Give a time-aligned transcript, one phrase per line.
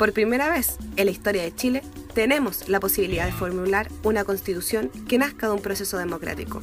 [0.00, 1.82] Por primera vez en la historia de Chile,
[2.14, 6.62] tenemos la posibilidad de formular una constitución que nazca de un proceso democrático.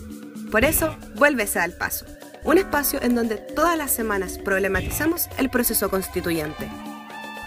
[0.51, 2.07] Por eso, vuélvese al paso,
[2.43, 6.67] un espacio en donde todas las semanas problematizamos el proceso constituyente.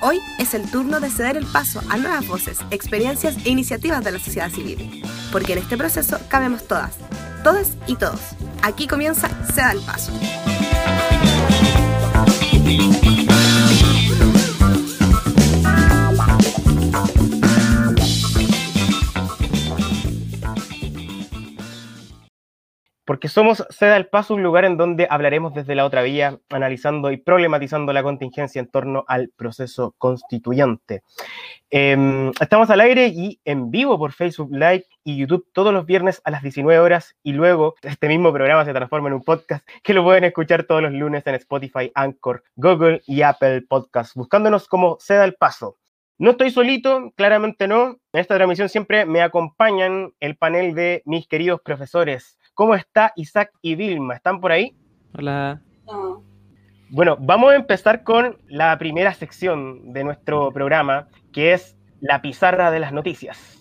[0.00, 4.12] Hoy es el turno de ceder el paso a nuevas voces, experiencias e iniciativas de
[4.12, 5.02] la sociedad civil,
[5.32, 6.92] porque en este proceso cabemos todas,
[7.42, 8.20] todas y todos.
[8.62, 10.12] Aquí comienza Ceda el Paso.
[23.10, 27.10] Porque somos Ceda el Paso, un lugar en donde hablaremos desde la otra vía, analizando
[27.10, 31.02] y problematizando la contingencia en torno al proceso constituyente.
[31.70, 36.22] Em, estamos al aire y en vivo por Facebook Live y YouTube todos los viernes
[36.22, 39.92] a las 19 horas y luego este mismo programa se transforma en un podcast que
[39.92, 44.98] lo pueden escuchar todos los lunes en Spotify, Anchor, Google y Apple Podcasts, buscándonos como
[45.00, 45.78] Ceda el Paso.
[46.20, 47.98] No estoy solito, claramente no.
[48.12, 52.38] En esta transmisión siempre me acompañan el panel de mis queridos profesores.
[52.54, 54.14] ¿Cómo está Isaac y Vilma?
[54.14, 54.74] ¿Están por ahí?
[55.14, 55.60] Hola.
[56.90, 62.70] Bueno, vamos a empezar con la primera sección de nuestro programa, que es la pizarra
[62.70, 63.56] de las noticias.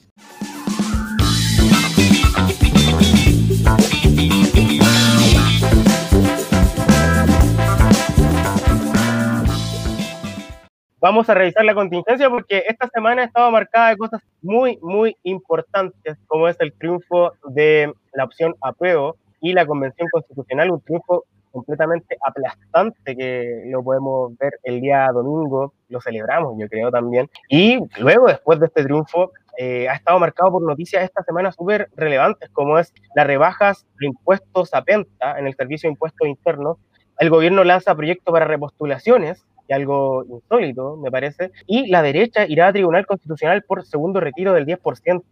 [11.01, 16.17] Vamos a revisar la contingencia porque esta semana estaba marcada de cosas muy, muy importantes,
[16.27, 22.17] como es el triunfo de la opción apruebo y la convención constitucional, un triunfo completamente
[22.21, 27.29] aplastante que lo podemos ver el día domingo, lo celebramos yo creo también.
[27.47, 31.89] Y luego, después de este triunfo, eh, ha estado marcado por noticias esta semana súper
[31.95, 36.77] relevantes, como es las rebajas de impuestos a Penta en el Servicio de Impuestos Internos.
[37.19, 42.73] El gobierno lanza proyectos para repostulaciones algo insólito, me parece, y la derecha irá a
[42.73, 45.23] Tribunal Constitucional por segundo retiro del 10%.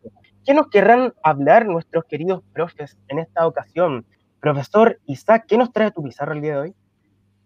[0.45, 4.05] ¿Qué nos querrán hablar nuestros queridos profes en esta ocasión?
[4.39, 6.73] Profesor Isaac, ¿qué nos trae tu pizarra el día de hoy?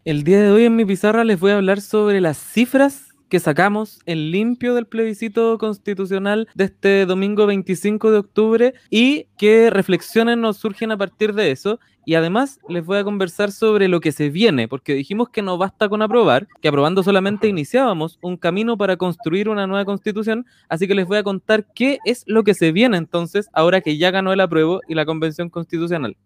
[0.03, 3.39] El día de hoy en mi pizarra les voy a hablar sobre las cifras que
[3.39, 10.37] sacamos en limpio del plebiscito constitucional de este domingo 25 de octubre y qué reflexiones
[10.37, 11.79] nos surgen a partir de eso.
[12.05, 15.57] Y además les voy a conversar sobre lo que se viene, porque dijimos que no
[15.57, 20.85] basta con aprobar, que aprobando solamente iniciábamos un camino para construir una nueva constitución, así
[20.85, 24.11] que les voy a contar qué es lo que se viene entonces ahora que ya
[24.11, 26.17] ganó el apruebo y la convención constitucional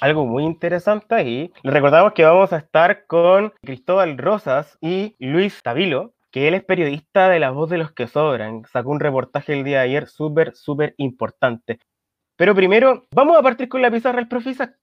[0.00, 1.52] algo muy interesante ahí.
[1.62, 6.64] Les recordamos que vamos a estar con Cristóbal Rosas y Luis Tabilo, que él es
[6.64, 8.64] periodista de La Voz de los que Sobran.
[8.64, 11.78] Sacó un reportaje el día de ayer súper, súper importante.
[12.34, 14.74] Pero primero, vamos a partir con la pizarra del profesor.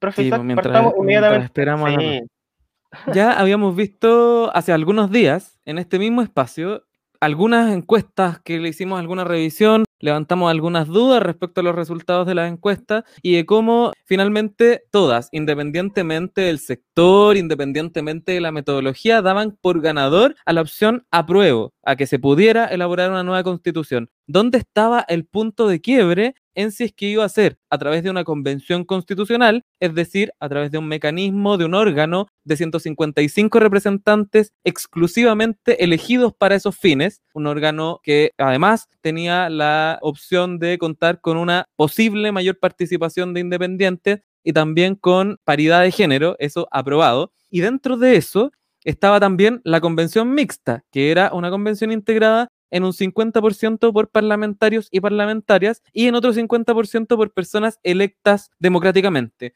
[0.00, 1.44] Profesor, sí, partamos inmediatamente.
[1.44, 1.90] Esperamos
[3.14, 6.82] Ya habíamos visto hace algunos días en este mismo espacio
[7.20, 12.34] algunas encuestas que le hicimos alguna revisión, levantamos algunas dudas respecto a los resultados de
[12.34, 19.56] las encuestas y de cómo finalmente todas, independientemente del sector, independientemente de la metodología, daban
[19.60, 24.10] por ganador a la opción apruebo, a que se pudiera elaborar una nueva constitución.
[24.26, 28.02] ¿Dónde estaba el punto de quiebre en si es que iba a ser a través
[28.02, 32.56] de una convención constitucional, es decir, a través de un mecanismo, de un órgano de
[32.56, 40.78] 155 representantes exclusivamente elegidos para esos fines, un órgano que además tenía la opción de
[40.78, 46.66] contar con una posible mayor participación de independientes y también con paridad de género, eso
[46.70, 47.32] aprobado.
[47.50, 48.50] Y dentro de eso
[48.84, 54.88] estaba también la convención mixta, que era una convención integrada en un 50% por parlamentarios
[54.90, 59.54] y parlamentarias y en otro 50% por personas electas democráticamente.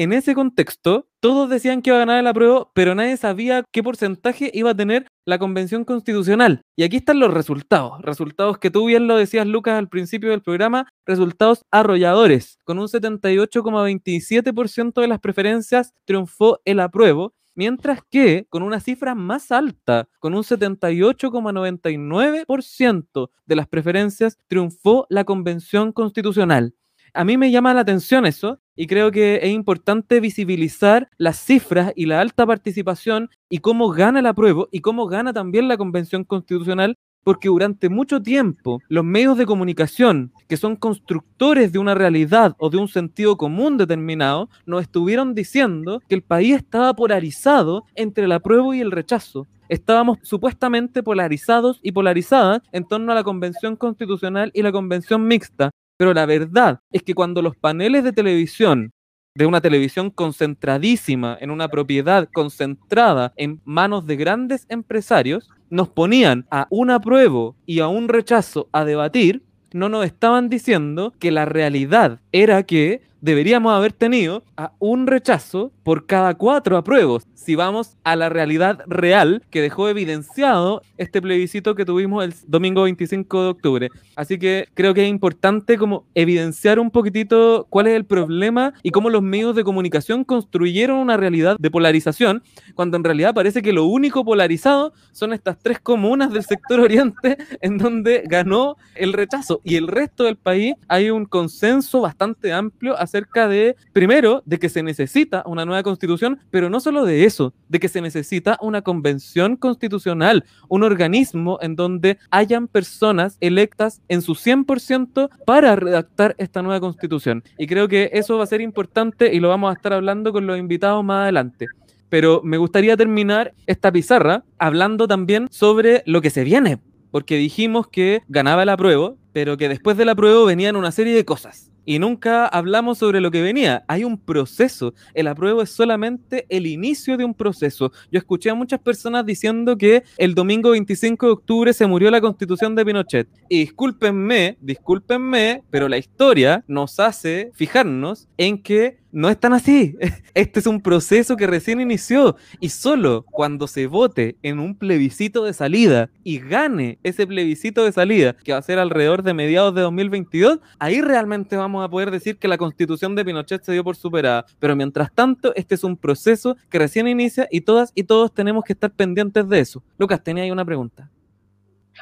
[0.00, 3.82] En ese contexto, todos decían que iba a ganar el apruebo, pero nadie sabía qué
[3.82, 6.62] porcentaje iba a tener la convención constitucional.
[6.76, 8.00] Y aquí están los resultados.
[8.02, 12.58] Resultados que tú bien lo decías, Lucas, al principio del programa, resultados arrolladores.
[12.64, 19.50] Con un 78,27% de las preferencias triunfó el apruebo mientras que con una cifra más
[19.50, 26.76] alta, con un 78,99% de las preferencias, triunfó la Convención Constitucional.
[27.14, 31.92] A mí me llama la atención eso y creo que es importante visibilizar las cifras
[31.96, 36.22] y la alta participación y cómo gana el apruebo y cómo gana también la Convención
[36.22, 42.54] Constitucional porque durante mucho tiempo los medios de comunicación, que son constructores de una realidad
[42.58, 48.24] o de un sentido común determinado, nos estuvieron diciendo que el país estaba polarizado entre
[48.24, 49.46] el apruebo y el rechazo.
[49.68, 55.70] Estábamos supuestamente polarizados y polarizadas en torno a la convención constitucional y la convención mixta.
[55.98, 58.92] Pero la verdad es que cuando los paneles de televisión
[59.34, 66.46] de una televisión concentradísima en una propiedad concentrada en manos de grandes empresarios, nos ponían
[66.50, 69.42] a un apruebo y a un rechazo a debatir,
[69.72, 75.72] no nos estaban diciendo que la realidad era que deberíamos haber tenido a un rechazo
[75.82, 81.74] por cada cuatro apruebos, si vamos a la realidad real que dejó evidenciado este plebiscito
[81.74, 83.88] que tuvimos el domingo 25 de octubre.
[84.16, 88.90] Así que creo que es importante como evidenciar un poquitito cuál es el problema y
[88.90, 92.42] cómo los medios de comunicación construyeron una realidad de polarización,
[92.74, 97.38] cuando en realidad parece que lo único polarizado son estas tres comunas del sector oriente
[97.62, 102.98] en donde ganó el rechazo y el resto del país hay un consenso bastante amplio
[103.08, 107.54] acerca de, primero, de que se necesita una nueva constitución, pero no solo de eso,
[107.68, 114.22] de que se necesita una convención constitucional, un organismo en donde hayan personas electas en
[114.22, 117.42] su 100% para redactar esta nueva constitución.
[117.56, 120.46] Y creo que eso va a ser importante y lo vamos a estar hablando con
[120.46, 121.66] los invitados más adelante
[122.08, 126.78] pero me gustaría terminar esta pizarra hablando también sobre lo que se viene,
[127.10, 131.24] porque dijimos que ganaba el apruebo, pero que después del apruebo venían una serie de
[131.24, 133.82] cosas y nunca hablamos sobre lo que venía.
[133.88, 134.92] Hay un proceso.
[135.14, 137.92] El apruebo es solamente el inicio de un proceso.
[138.12, 142.20] Yo escuché a muchas personas diciendo que el domingo 25 de octubre se murió la
[142.20, 143.28] constitución de Pinochet.
[143.48, 149.96] Y discúlpenme, discúlpenme, pero la historia nos hace fijarnos en que no es tan así.
[150.34, 155.42] Este es un proceso que recién inició y solo cuando se vote en un plebiscito
[155.44, 159.74] de salida y gane ese plebiscito de salida, que va a ser alrededor de mediados
[159.74, 163.84] de 2022, ahí realmente vamos a poder decir que la constitución de Pinochet se dio
[163.84, 164.44] por superada.
[164.58, 168.64] Pero mientras tanto, este es un proceso que recién inicia y todas y todos tenemos
[168.64, 169.82] que estar pendientes de eso.
[169.98, 171.10] Lucas, tenía ahí una pregunta.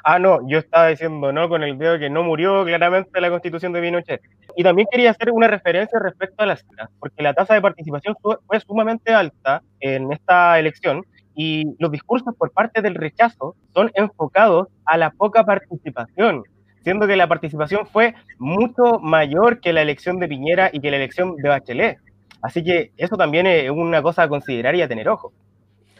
[0.05, 1.49] Ah, no, yo estaba diciendo, ¿no?
[1.49, 4.20] Con el dedo que no murió claramente la constitución de Pinochet.
[4.56, 8.14] Y también quería hacer una referencia respecto a las cifras, porque la tasa de participación
[8.20, 14.69] fue, sumamente alta en esta elección y los discursos por parte del rechazo son enfocados
[14.87, 16.44] a la poca participación,
[16.86, 20.98] siendo que la participación fue mucho mayor que la elección de Piñera y que la
[20.98, 21.98] elección de Bachelet.
[22.42, 25.32] Así que eso también es una cosa a considerar y a tener ojo.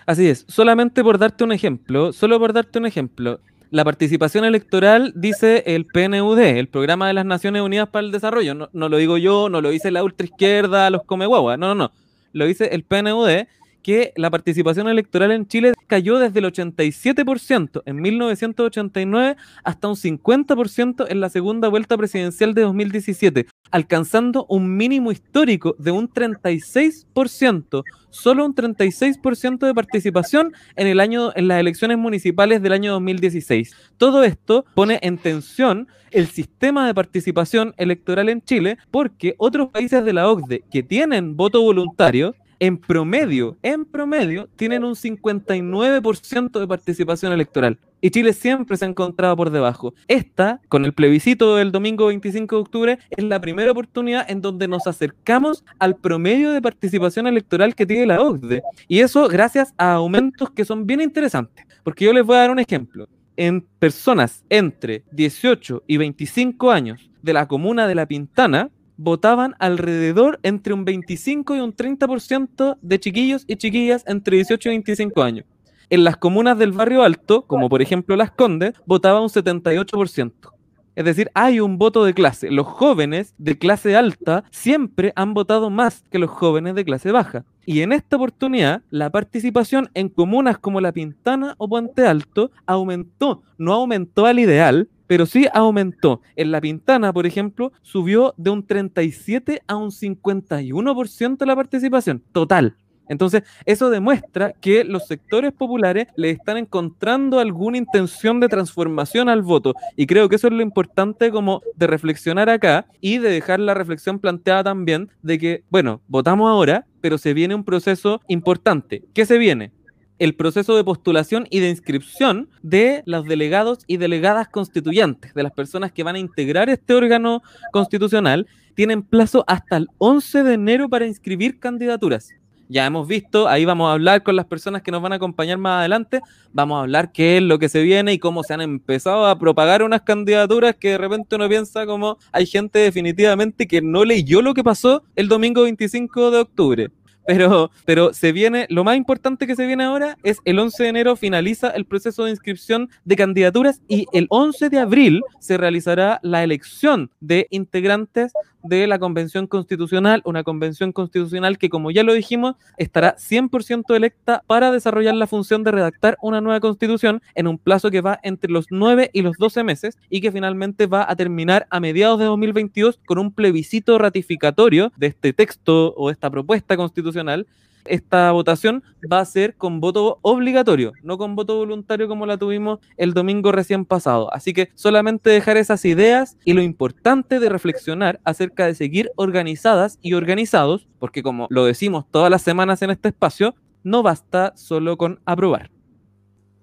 [0.07, 3.41] Así es, solamente por darte un ejemplo, solo por darte un ejemplo,
[3.71, 8.55] la participación electoral dice el PNUD, el Programa de las Naciones Unidas para el Desarrollo.
[8.55, 11.91] No, lo digo yo, no lo dice la ultraizquierda, los come no, no, no.
[12.33, 13.49] Lo dice el PNUD,
[13.87, 21.07] que la participación electoral en Chile cayó desde el 87% en 1989 hasta un 50%
[21.09, 28.45] en la segunda vuelta presidencial de 2017, alcanzando un mínimo histórico de un 36%, solo
[28.45, 33.73] un 36% de participación en el año en las elecciones municipales del año 2016.
[33.99, 40.05] Todo esto pone en tensión el sistema de participación electoral en Chile porque otros países
[40.05, 46.67] de la OCDE que tienen voto voluntario en promedio, en promedio, tienen un 59% de
[46.67, 47.79] participación electoral.
[48.01, 49.95] Y Chile siempre se ha encontrado por debajo.
[50.07, 54.69] Esta, con el plebiscito del domingo 25 de octubre, es la primera oportunidad en donde
[54.69, 58.63] nos acercamos al promedio de participación electoral que tiene la OCDE.
[58.87, 61.65] Y eso gracias a aumentos que son bien interesantes.
[61.83, 63.09] Porque yo les voy a dar un ejemplo.
[63.39, 70.41] En personas entre 18 y 25 años de la comuna de La Pintana, votaban alrededor
[70.43, 75.47] entre un 25 y un 30% de chiquillos y chiquillas entre 18 y 25 años.
[75.89, 80.56] En las comunas del barrio alto, como por ejemplo Las Condes, votaba un 78%.
[80.97, 82.51] Es decir, hay un voto de clase.
[82.51, 87.45] Los jóvenes de clase alta siempre han votado más que los jóvenes de clase baja.
[87.67, 93.43] Y en esta oportunidad, la participación en comunas como La Pintana o Puente Alto aumentó.
[93.59, 96.23] No aumentó al ideal, pero sí aumentó.
[96.35, 102.77] En La Pintana, por ejemplo, subió de un 37 a un 51% la participación total.
[103.09, 109.43] Entonces, eso demuestra que los sectores populares le están encontrando alguna intención de transformación al
[109.43, 109.75] voto.
[109.97, 113.75] Y creo que eso es lo importante como de reflexionar acá y de dejar la
[113.75, 119.05] reflexión planteada también de que, bueno, votamos ahora, pero se viene un proceso importante.
[119.15, 119.73] ¿Qué se viene?
[120.19, 125.53] el proceso de postulación y de inscripción de los delegados y delegadas constituyentes, de las
[125.53, 130.89] personas que van a integrar este órgano constitucional, tienen plazo hasta el 11 de enero
[130.89, 132.31] para inscribir candidaturas.
[132.69, 135.57] Ya hemos visto, ahí vamos a hablar con las personas que nos van a acompañar
[135.59, 136.21] más adelante,
[136.53, 139.39] vamos a hablar qué es lo que se viene y cómo se han empezado a
[139.39, 144.43] propagar unas candidaturas que de repente uno piensa como hay gente definitivamente que no leyó
[144.43, 146.91] lo que pasó el domingo 25 de octubre.
[147.27, 150.89] Pero, pero se viene, lo más importante que se viene ahora es el 11 de
[150.89, 156.21] enero finaliza el proceso de inscripción de candidaturas y el 11 de abril se realizará
[156.23, 158.33] la elección de integrantes
[158.69, 164.43] de la convención constitucional, una convención constitucional que, como ya lo dijimos, estará 100% electa
[164.47, 168.51] para desarrollar la función de redactar una nueva constitución en un plazo que va entre
[168.51, 172.27] los 9 y los 12 meses y que finalmente va a terminar a mediados de
[172.27, 177.47] 2022 con un plebiscito ratificatorio de este texto o esta propuesta constitucional
[177.89, 182.81] esta votación va a ser con voto obligatorio, no con voto voluntario como la tuvimos
[182.97, 184.33] el domingo recién pasado.
[184.33, 189.99] Así que solamente dejar esas ideas y lo importante de reflexionar acerca de seguir organizadas
[190.03, 194.97] y organizados, porque como lo decimos todas las semanas en este espacio, no basta solo
[194.97, 195.71] con aprobar.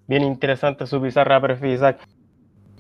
[0.07, 1.99] Bien interesante su pizarra, profe Isaac.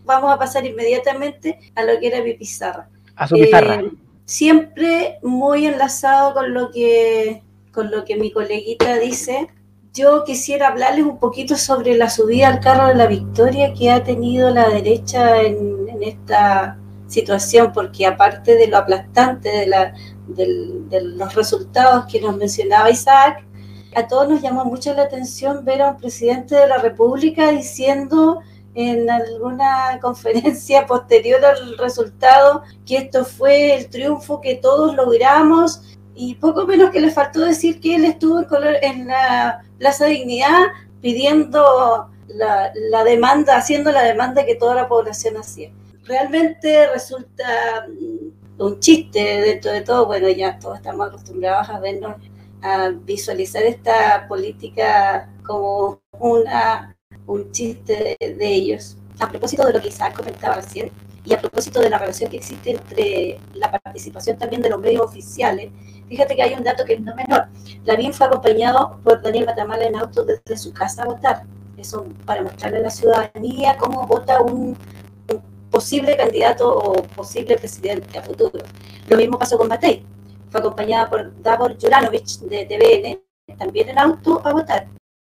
[0.05, 2.89] Vamos a pasar inmediatamente a lo que era mi pizarra.
[3.15, 3.75] A su pizarra.
[3.75, 3.91] Eh,
[4.25, 7.42] siempre muy enlazado con lo que
[7.73, 9.49] con lo que mi coleguita dice,
[9.93, 14.03] yo quisiera hablarles un poquito sobre la subida al carro de la victoria que ha
[14.03, 16.77] tenido la derecha en, esta
[17.07, 19.93] situación, porque aparte de lo aplastante de, la,
[20.27, 23.45] de, los resultados que nos mencionaba Isaac,
[23.95, 28.41] a todos nos llamó mucho la atención ver a un presidente de la República diciendo
[28.75, 36.35] en alguna conferencia posterior al resultado que esto fue el triunfo que todos logramos y
[36.35, 38.45] poco menos que le faltó decir que él estuvo
[38.81, 40.67] en la Plaza Dignidad
[41.01, 45.71] pidiendo la, demanda, haciendo la demanda que toda la población hacía.
[46.03, 52.15] Realmente resulta mm, un chiste dentro de todo, bueno, ya todos estamos acostumbrados a vernos,
[52.61, 56.95] a visualizar esta política como una,
[57.27, 58.97] un chiste de, de ellos.
[59.19, 60.91] A propósito de lo que Isaac comentaba recién,
[61.25, 65.01] y a propósito de la relación que existe entre la participación también de los medios
[65.01, 65.71] oficiales
[66.13, 67.47] Fíjate que hay un dato que es no menor.
[67.85, 71.43] Lavín fue acompañado por Daniel Matamala en auto desde su casa a votar.
[71.75, 74.77] Eso para mostrarle a la ciudadanía cómo vota un,
[75.71, 78.63] posible candidato o posible presidente a futuro.
[79.09, 80.05] Lo mismo pasó con Matei.
[80.51, 84.87] Fue acompañada por Davor Juranovic de TVN, también en auto a votar.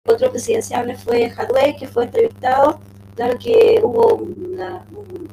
[0.07, 2.79] Otro presidenciable fue Jadwe, que fue entrevistado.
[3.19, 4.87] Claro que hubo una,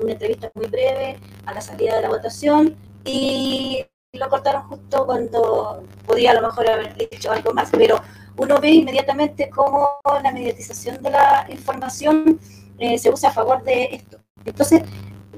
[0.08, 6.32] entrevista muy breve a la salida de la votación y lo cortaron justo cuando podía
[6.32, 8.02] a lo mejor haber dicho algo más, pero
[8.38, 9.88] uno ve inmediatamente cómo
[10.24, 12.40] la mediatización de la información
[12.80, 14.18] eh, se usa a favor de esto.
[14.44, 14.82] Entonces,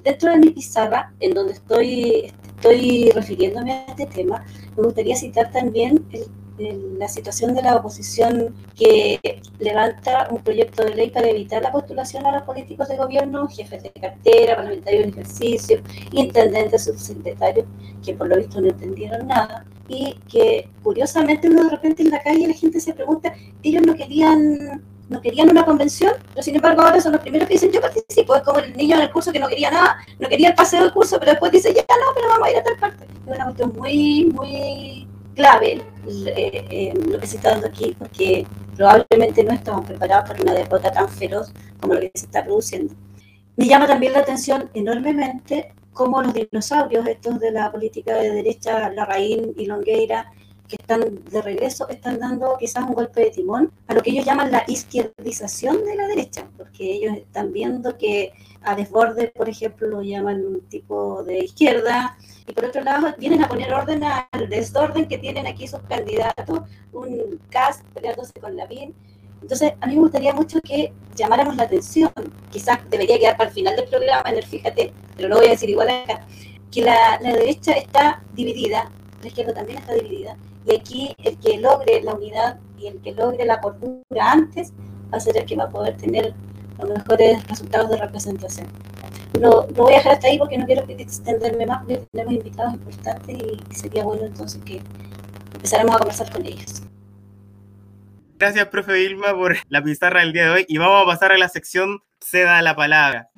[0.01, 4.45] dentro de mi pizarra, en donde estoy, estoy refiriéndome a este tema,
[4.77, 6.27] me gustaría citar también el
[6.57, 12.25] la situación de la oposición que levanta un proyecto de ley para evitar la postulación
[12.25, 17.65] a los políticos de gobierno, jefes de cartera, parlamentarios en ejercicio, intendentes, subsecretarios,
[18.03, 22.21] que por lo visto no entendieron nada y que curiosamente uno de repente en la
[22.21, 23.33] calle la gente se pregunta,
[23.63, 27.53] ellos no querían no querían una convención, pero sin embargo ahora son los primeros que
[27.53, 30.27] dicen yo participo, es como el niño en el curso que no quería nada, no
[30.27, 32.63] quería el paseo del curso, pero después dice ya no, pero vamos a ir a
[32.63, 33.05] tal parte.
[33.05, 35.07] Es una cuestión muy, muy
[35.38, 40.41] clave eh, eh, lo que se está dando aquí, porque probablemente no estamos preparados para
[40.41, 42.94] una derrota tan feroz como lo que se está produciendo.
[43.56, 48.89] Me llama también la atención enormemente cómo los dinosaurios, estos de la política de derecha,
[48.89, 50.32] Larraín y Longueira,
[50.67, 54.25] que están de regreso, están dando quizás un golpe de timón a lo que ellos
[54.25, 59.88] llaman la izquierdización de la derecha, porque ellos están viendo que a desborde, por ejemplo,
[59.88, 64.49] lo llaman un tipo de izquierda, y por otro lado vienen a poner orden al
[64.49, 66.61] desorden que tienen aquí sus candidatos,
[66.93, 68.95] un cast peleándose con la BIN.
[69.41, 72.11] Entonces, a mí me gustaría mucho que llamáramos la atención,
[72.49, 75.51] quizás debería quedar para el final del programa, en el fíjate, pero lo voy a
[75.51, 76.25] decir igual acá,
[76.71, 78.89] que la, la derecha está dividida,
[79.21, 83.11] la izquierda también está dividida, y aquí el que logre la unidad y el que
[83.11, 84.73] logre la cordura antes
[85.13, 86.33] va a ser el que va a poder tener
[86.79, 88.67] los mejores resultados de representación.
[89.39, 93.38] Lo, voy a dejar hasta ahí porque no quiero extenderme más, porque tenemos invitados importantes
[93.38, 94.82] y sería bueno entonces que
[95.53, 96.84] empezáramos a conversar con ellos.
[98.39, 101.38] Gracias, profe Vilma, por la pizarra del día de hoy y vamos a pasar a
[101.38, 103.29] la sección Ceda la palabra.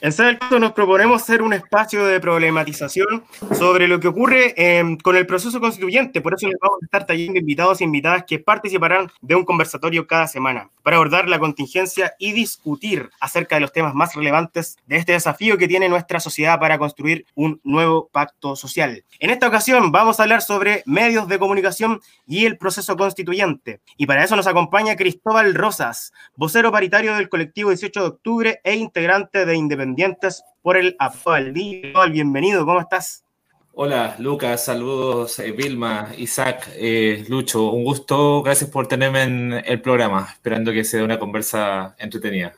[0.00, 3.24] En caso nos proponemos ser un espacio de problematización
[3.58, 6.20] sobre lo que ocurre em, con el proceso constituyente.
[6.20, 10.06] Por eso les vamos a estar trayendo invitados e invitadas que participarán de un conversatorio
[10.06, 14.98] cada semana para abordar la contingencia y discutir acerca de los temas más relevantes de
[14.98, 19.04] este desafío que tiene nuestra sociedad para construir un nuevo pacto social.
[19.18, 23.80] En esta ocasión vamos a hablar sobre medios de comunicación y el proceso constituyente.
[23.96, 28.76] Y para eso nos acompaña Cristóbal Rosas, vocero paritario del colectivo 18 de octubre e
[28.76, 29.87] integrante de Independiente
[30.62, 31.52] por el actual.
[32.10, 33.24] Bienvenido, ¿cómo estás?
[33.72, 39.80] Hola, Lucas, saludos, eh, Vilma, Isaac, eh, Lucho, un gusto, gracias por tenerme en el
[39.80, 42.54] programa, esperando que sea una conversa entretenida.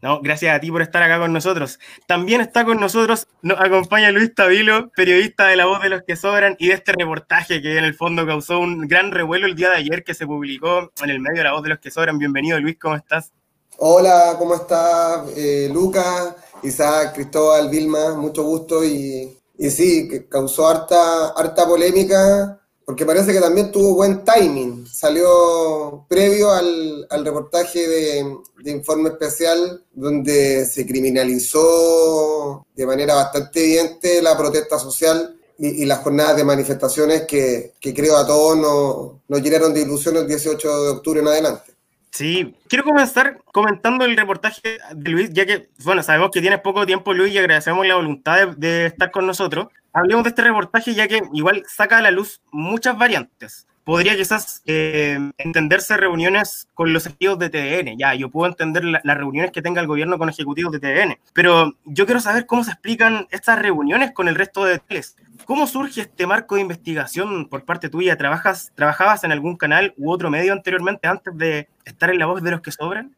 [0.00, 1.78] No, gracias a ti por estar acá con nosotros.
[2.06, 6.16] También está con nosotros, nos acompaña Luis Tabilo, periodista de La Voz de los que
[6.16, 9.70] Sobran y de este reportaje que en el fondo causó un gran revuelo el día
[9.70, 12.18] de ayer que se publicó en el medio de La Voz de los que Sobran.
[12.18, 13.32] Bienvenido Luis, ¿cómo estás?
[13.80, 15.30] Hola, ¿cómo estás?
[15.36, 22.58] Eh, Lucas, Isaac, Cristóbal, Vilma, mucho gusto y, y sí, que causó harta, harta polémica
[22.88, 24.86] porque parece que también tuvo buen timing.
[24.86, 33.62] Salió previo al, al reportaje de, de, informe especial donde se criminalizó de manera bastante
[33.62, 39.20] evidente la protesta social y, las jornadas de manifestaciones que, que creo a todos nos,
[39.28, 41.72] nos llenaron de ilusión el 18 de octubre en adelante.
[42.10, 46.86] Sí, quiero comenzar comentando el reportaje de Luis, ya que, bueno, sabemos que tienes poco
[46.86, 49.68] tiempo, Luis, y agradecemos la voluntad de, de estar con nosotros.
[49.92, 53.66] Hablemos de este reportaje, ya que igual saca a la luz muchas variantes.
[53.84, 57.96] Podría quizás eh, entenderse reuniones con los ejecutivos de TDN.
[57.98, 61.18] Ya, yo puedo entender la, las reuniones que tenga el gobierno con ejecutivos de TDN,
[61.32, 65.16] pero yo quiero saber cómo se explican estas reuniones con el resto de teles.
[65.48, 68.18] ¿Cómo surge este marco de investigación por parte tuya?
[68.18, 72.42] ¿Trabajas, ¿Trabajabas en algún canal u otro medio anteriormente antes de estar en la voz
[72.42, 73.16] de los que sobran?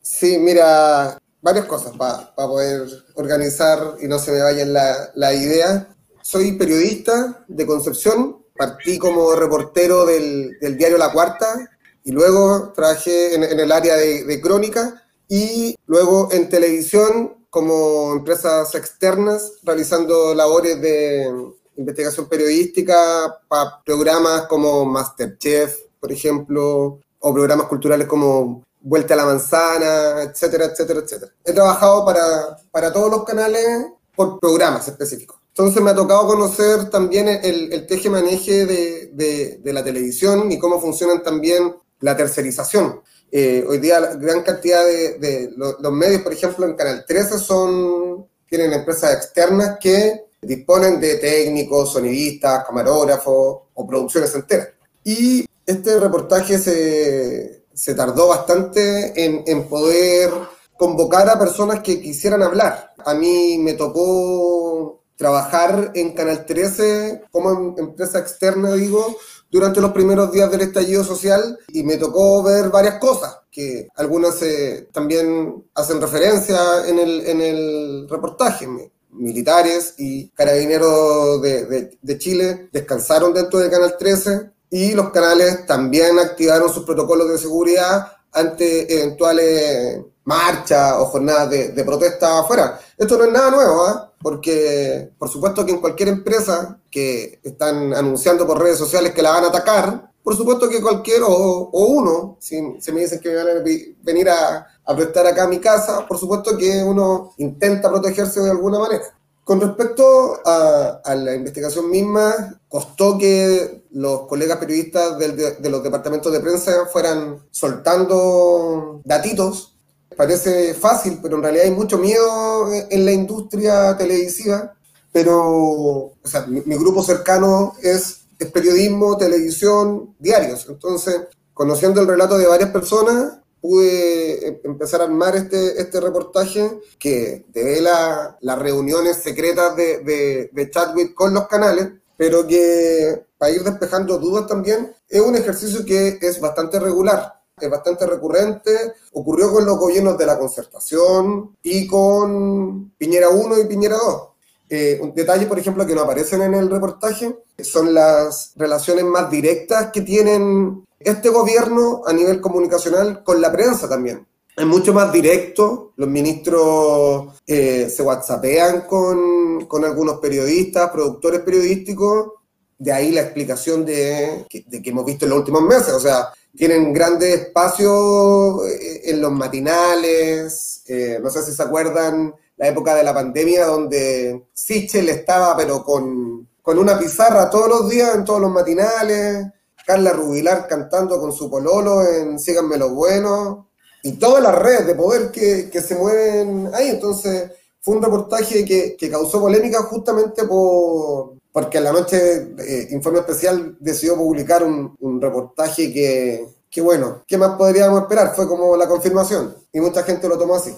[0.00, 5.34] Sí, mira, varias cosas para pa poder organizar y no se me vayan la, la
[5.34, 5.88] idea.
[6.22, 11.68] Soy periodista de Concepción, partí como reportero del, del, diario La Cuarta
[12.04, 18.12] y luego trabajé en, en el área de, de, crónica y luego en televisión como
[18.12, 21.32] empresas externas realizando labores de
[21.76, 29.24] investigación periodística para programas como Masterchef, por ejemplo, o programas culturales como Vuelta a la
[29.24, 31.32] Manzana, etcétera, etcétera, etcétera.
[31.42, 35.38] He trabajado para, para todos los canales por programas específicos.
[35.48, 40.58] Entonces me ha tocado conocer también el, el teje-maneje de, de, de, la televisión y
[40.58, 43.00] cómo funcionan también la tercerización.
[43.30, 47.38] Eh, hoy día gran cantidad de, de los, los, medios, por ejemplo, en Canal 13
[47.38, 54.68] son, tienen empresas externas que disponen de técnicos, sonidistas, camarógrafos o producciones enteras.
[55.04, 60.30] Y este reportaje se, se tardó bastante en, en poder
[60.76, 62.92] convocar a personas que quisieran hablar.
[63.04, 69.16] A mí me tocó trabajar en Canal 13 como empresa externa, digo,
[69.50, 74.42] durante los primeros días del estallido social y me tocó ver varias cosas, que algunas
[74.42, 78.66] eh, también hacen referencia en el, en el reportaje.
[79.14, 86.18] Militares y carabineros de, de, Chile descansaron dentro de Canal 13 y los canales también
[86.18, 92.80] activaron sus protocolos de seguridad ante eventuales marchas o jornadas de, de protesta afuera.
[92.96, 93.92] Esto no es nada nuevo, ¿eh?
[94.20, 99.30] porque por supuesto que en cualquier empresa que están anunciando por redes sociales que la
[99.30, 103.28] van a atacar, por supuesto que cualquier o, o uno, si se me dicen que
[103.28, 103.62] me van a
[104.02, 108.78] venir a, a prestar acá mi casa, por supuesto que uno intenta protegerse de alguna
[108.78, 109.04] manera.
[109.44, 115.70] Con respecto a, a, la investigación misma, costó que los colegas periodistas del, de, de,
[115.70, 119.76] los departamentos de prensa fueran soltando datitos.
[120.16, 124.74] Parece fácil, pero en realidad hay mucho miedo en la industria televisiva.
[125.12, 130.66] Pero, o sea, mi, mi grupo cercano es, es periodismo, televisión, diarios.
[130.70, 131.20] Entonces,
[131.52, 138.36] conociendo el relato de varias personas, pude empezar a armar este, este reportaje que devela
[138.42, 144.18] las reuniones secretas de, de, de Chadwick con los canales, pero que para ir despejando
[144.18, 149.78] dudas también, es un ejercicio que es bastante regular, es bastante recurrente, ocurrió con los
[149.78, 154.28] gobiernos de la concertación y con Piñera 1 y Piñera 2.
[154.68, 159.30] Eh, un detalle, por ejemplo, que no aparecen en el reportaje, son las relaciones más
[159.30, 164.26] directas que tienen este gobierno a nivel comunicacional con la prensa también.
[164.56, 172.32] Es mucho más directo, los ministros eh, se whatsappean con, con, algunos periodistas, productores periodísticos,
[172.78, 176.92] de ahí la explicación de, que hemos visto en los últimos meses, o sea, tienen
[176.92, 183.02] grandes espacios eh, en los matinales, eh, no sé si se acuerdan la época de
[183.02, 188.40] la pandemia donde Sichel estaba pero con, con una pizarra todos los días en todos
[188.40, 189.46] los matinales,
[189.86, 193.66] Carla Rubilar cantando con su pololo en Síganme los Buenos,
[194.02, 196.90] y todas las redes de poder que, que se mueven ahí.
[196.90, 202.88] Entonces, fue un reportaje que, que causó polémica justamente por, porque en la noche eh,
[202.90, 208.34] Informe Especial decidió publicar un, un reportaje que, que, bueno, ¿qué más podríamos esperar?
[208.34, 210.74] Fue como la confirmación, y mucha gente lo tomó así.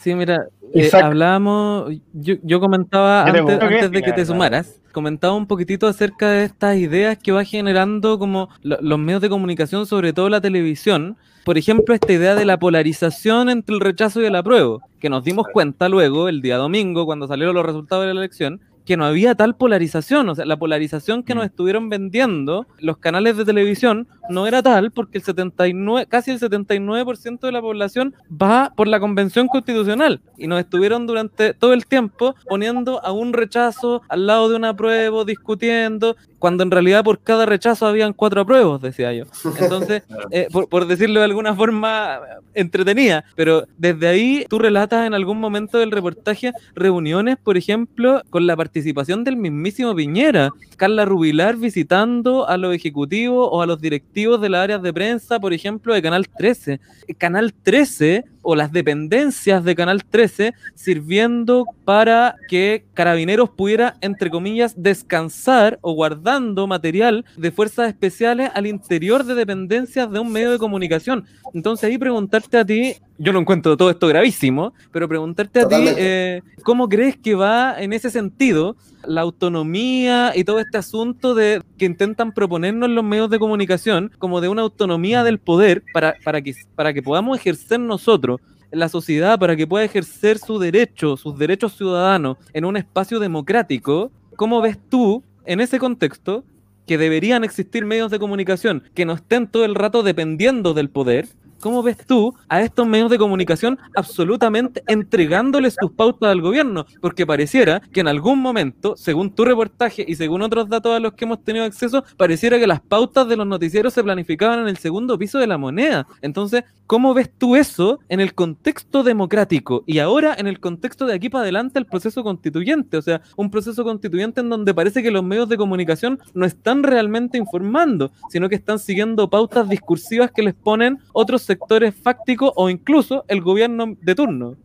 [0.00, 5.46] Sí, mira, eh, hablábamos, yo, yo comentaba antes, antes, de que te sumaras, comentaba un
[5.46, 10.28] poquitito acerca de estas ideas que va generando como los medios de comunicación, sobre todo
[10.28, 11.16] la televisión.
[11.44, 15.24] Por ejemplo, esta idea de la polarización entre el rechazo y el apruebo, que nos
[15.24, 19.04] dimos cuenta luego, el día domingo, cuando salieron los resultados de la elección, que no
[19.04, 21.46] había tal polarización, o sea, la polarización que nos mm.
[21.46, 27.40] estuvieron vendiendo los canales de televisión no era tal porque el 79, casi el 79%
[27.40, 32.34] de la población va por la convención constitucional y nos estuvieron durante todo el tiempo
[32.48, 37.46] poniendo a un rechazo al lado de un apruebo, discutiendo, cuando en realidad por cada
[37.46, 39.26] rechazo habían cuatro apruebos, decía yo.
[39.60, 40.02] Entonces,
[40.32, 42.18] eh, por, por, decirlo de alguna forma
[42.52, 48.48] entretenida, pero desde ahí tú relatas en algún momento del reportaje reuniones, por ejemplo, con
[48.48, 54.40] la participación del mismísimo Piñera, Carla Rubilar visitando a los ejecutivos o a los directivos
[54.40, 56.80] de las áreas de prensa, por ejemplo, de Canal 13.
[57.18, 64.74] Canal 13 o las dependencias de Canal 13 sirviendo para que Carabineros pudiera, entre comillas,
[64.76, 70.58] descansar o guardando material de fuerzas especiales al interior de dependencias de un medio de
[70.58, 71.24] comunicación.
[71.54, 75.76] Entonces ahí preguntarte a ti, yo no encuentro todo esto gravísimo, pero preguntarte a ti,
[75.96, 81.62] eh, ¿cómo crees que va en ese sentido la autonomía y todo este asunto de
[81.78, 86.42] que intentan proponernos los medios de comunicación como de una autonomía del poder para, para,
[86.42, 88.40] que, para que podamos ejercer nosotros
[88.72, 94.10] la sociedad para que pueda ejercer su derecho, sus derechos ciudadanos en un espacio democrático,
[94.34, 96.44] ¿cómo ves tú en ese contexto
[96.88, 101.28] que deberían existir medios de comunicación que no estén todo el rato dependiendo del poder
[101.62, 106.86] ¿Cómo ves tú a estos medios de comunicación absolutamente entregándoles sus pautas al gobierno?
[107.00, 111.12] Porque pareciera que en algún momento, según tu reportaje y según otros datos a los
[111.12, 114.76] que hemos tenido acceso, pareciera que las pautas de los noticieros se planificaban en el
[114.76, 116.04] segundo piso de la moneda.
[116.20, 121.14] Entonces, ¿cómo ves tú eso en el contexto democrático y ahora en el contexto de
[121.14, 122.96] aquí para adelante el proceso constituyente?
[122.96, 126.82] O sea, un proceso constituyente en donde parece que los medios de comunicación no están
[126.82, 132.68] realmente informando, sino que están siguiendo pautas discursivas que les ponen otros sectores fácticos o
[132.70, 134.56] incluso el gobierno de turno.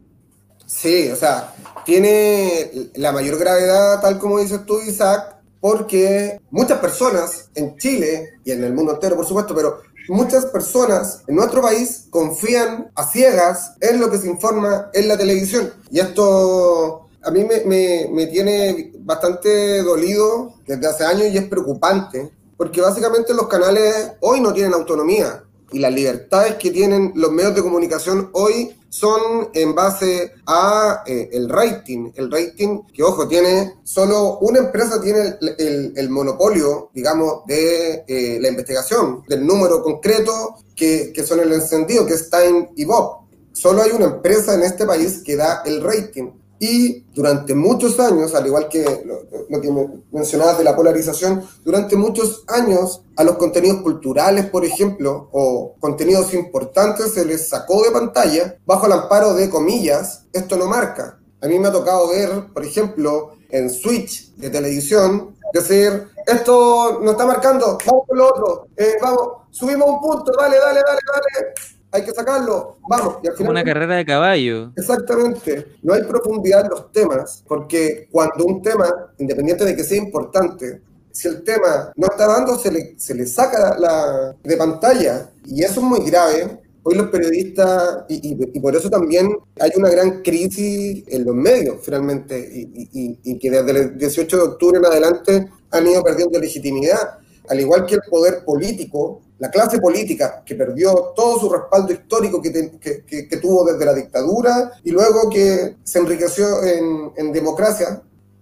[0.66, 1.54] Sí, o sea,
[1.86, 8.52] tiene la mayor gravedad, tal como dices tú, Isaac, porque muchas personas en Chile y
[8.52, 13.76] en el mundo entero, por supuesto, pero muchas personas en nuestro país confían a ciegas
[13.80, 15.72] en lo que se informa en la televisión.
[15.90, 21.48] Y esto a mí me, me, me tiene bastante dolido desde hace años y es
[21.48, 27.32] preocupante, porque básicamente los canales hoy no tienen autonomía y las libertades que tienen los
[27.32, 33.28] medios de comunicación hoy son en base a eh, el rating, el rating que ojo
[33.28, 40.56] tiene solo una empresa tiene el, monopolio, digamos, de eh, la investigación, del número concreto
[40.76, 43.28] que, que, son el encendido, que es Time y Bob.
[43.52, 46.32] Solo hay una empresa en este país que da el rating.
[46.60, 52.44] Y durante muchos años, al igual que lo, que mencionabas de la polarización, durante muchos
[52.48, 58.58] años a los contenidos culturales, por ejemplo, o contenidos importantes se les sacó de pantalla
[58.66, 61.20] bajo el amparo de comillas, esto no marca.
[61.42, 67.12] A mí me ha tocado ver, por ejemplo, en Switch de televisión, decir, esto no
[67.12, 71.77] está marcando, vamos con lo otro, eh, vamos, subimos un punto, dale, dale, dale, dale
[71.92, 73.18] hay que sacarlo, vamos.
[73.24, 74.72] Y Como una carrera de caballo.
[74.76, 79.98] Exactamente, no hay profundidad en los temas, porque cuando un tema, independiente de que sea
[79.98, 85.32] importante, si el tema no está dando, se le, se le saca la, de pantalla,
[85.46, 86.62] y eso es muy grave.
[86.84, 91.78] Hoy los periodistas, y, y, por eso también hay una gran crisis en los medios,
[91.84, 97.18] finalmente, y, y que desde el 18 de octubre en adelante han ido perdiendo legitimidad,
[97.50, 102.42] al igual que el poder político, la clase política que perdió todo su respaldo histórico
[102.42, 108.02] que, tuvo desde la dictadura y luego que se enriqueció en, democracia,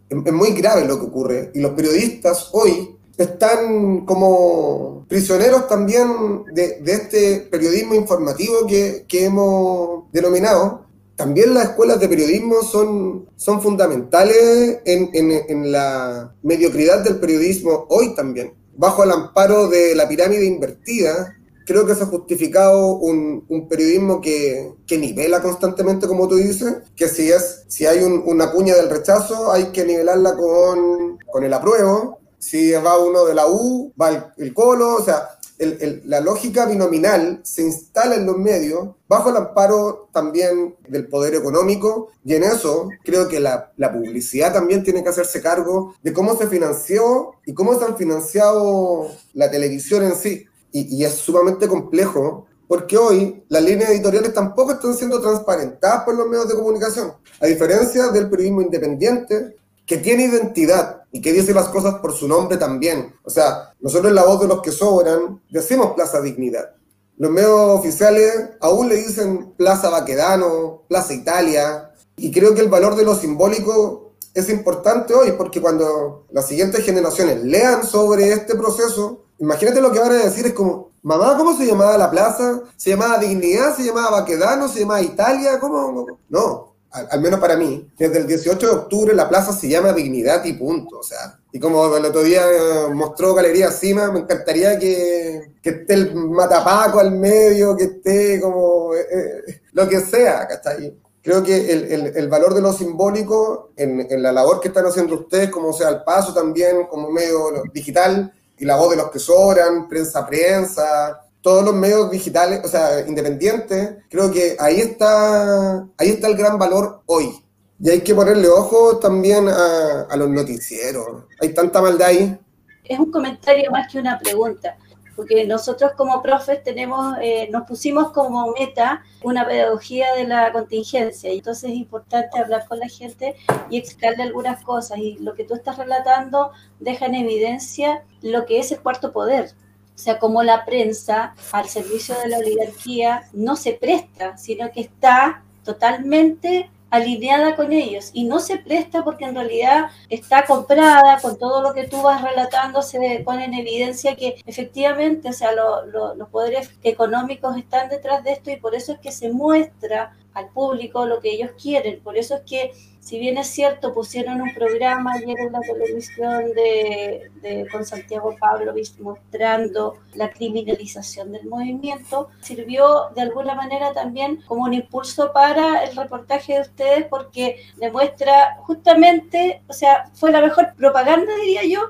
[0.09, 1.51] es, muy grave lo que ocurre.
[1.53, 10.85] Y los periodistas hoy están como prisioneros también de, este periodismo informativo que, hemos denominado.
[11.17, 13.27] También las escuelas de periodismo son,
[13.61, 20.07] fundamentales en, en, en la mediocridad del periodismo hoy también bajo el amparo de la
[20.07, 21.35] pirámide invertida,
[21.65, 26.75] creo que se ha justificado un, un periodismo que, que, nivela constantemente, como tú dices,
[26.95, 31.53] que si, es, si hay una cuña del rechazo, hay que nivelarla con, con el
[31.53, 32.19] apruebo.
[32.37, 37.39] Si va uno de la U, va el, el colo, o sea, la lógica binominal
[37.43, 42.89] se instala en los medios bajo el amparo también del poder económico y en eso
[43.03, 47.77] creo que la, publicidad también tiene que hacerse cargo de cómo se financió y cómo
[47.79, 50.45] se han financiado la televisión en sí.
[50.71, 56.15] Y, y es sumamente complejo porque hoy las líneas editoriales tampoco están siendo transparentadas por
[56.15, 61.53] los medios de comunicación, a diferencia del periodismo independiente que tiene identidad y que dice
[61.53, 63.15] las cosas por su nombre también.
[63.23, 66.75] O sea, nosotros en la voz de los que sobran decimos Plaza Dignidad.
[67.15, 72.97] Los medios oficiales aún le dicen Plaza Baquedano, Plaza Italia, y creo que el valor
[72.97, 79.23] de lo simbólico es importante hoy, porque cuando las siguientes generaciones lean sobre este proceso,
[79.39, 82.59] imagínate lo que van a decir, es como, mamá, ¿cómo se llamaba la plaza?
[82.75, 83.73] ¿Se llamaba Dignidad?
[83.73, 84.67] ¿Se llamaba Baquedano?
[84.67, 85.61] ¿Se llamaba Italia?
[85.61, 86.07] ¿Cómo?
[86.27, 90.43] No, al, menos para mí, desde el 18 de octubre la plaza se llama Dignidad
[90.45, 90.99] y punto.
[90.99, 95.69] O sea, y como el otro día eh, mostró Galería Cima, me encantaría que, que
[95.69, 100.97] esté el matapaco al medio, que esté como eh, eh, lo que sea, ¿cachai?
[101.21, 105.15] Creo que el, el, valor de lo simbólico en, en, la labor que están haciendo
[105.15, 109.17] ustedes, como sea el paso también, como medio digital, y la voz de los que
[109.17, 116.09] sobran, prensa prensa, todos los medios digitales, o sea, independientes, creo que ahí está, ahí
[116.09, 117.39] está el gran valor hoy.
[117.79, 121.25] Y hay que ponerle ojo también a, los noticieros.
[121.39, 122.35] Hay tanta maldad ahí.
[122.83, 124.75] Es un comentario más que una pregunta,
[125.15, 131.31] porque nosotros como profes tenemos, eh, nos pusimos como meta una pedagogía de la contingencia,
[131.31, 133.35] y entonces es importante hablar con la gente
[133.69, 134.97] y explicarle algunas cosas.
[134.97, 139.53] Y lo que tú estás relatando deja en evidencia lo que es el cuarto poder
[139.95, 144.81] o sea, como la prensa al servicio de la oligarquía no se presta, sino que
[144.81, 148.11] está totalmente alineada con ellos.
[148.13, 152.21] Y no se presta porque en realidad está comprada con todo lo que tú vas
[152.21, 158.33] relatando se pone en evidencia que efectivamente o sea los poderes económicos están detrás de
[158.33, 162.01] esto y por eso es que se muestra al público lo que ellos quieren.
[162.01, 162.71] Por eso es que
[163.05, 168.97] si bien es cierto, pusieron un programa ayer en la televisión de, con Santiago Pavlovich
[168.97, 175.95] mostrando la criminalización del movimiento, sirvió de alguna manera también como un impulso para el
[175.95, 181.81] reportaje de ustedes porque demuestra justamente, o sea, fue la mejor propaganda, diría yo,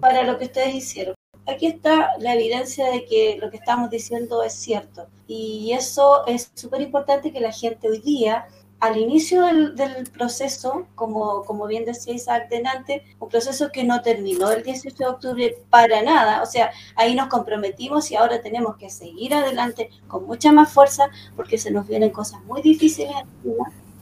[0.00, 4.44] para lo que ustedes hicieron aquí está la evidencia de que lo que estamos diciendo
[4.44, 5.08] es cierto.
[5.26, 8.46] Y eso es súper importante que la gente hoy día
[8.82, 14.50] al inicio del, proceso, como, como bien decía Isaac delante, un proceso que no terminó
[14.50, 16.42] el 18 de octubre para nada.
[16.42, 21.04] O sea, ahí nos comprometimos y ahora tenemos que seguir adelante con mucha más fuerza
[21.36, 23.14] porque se nos vienen cosas muy difíciles.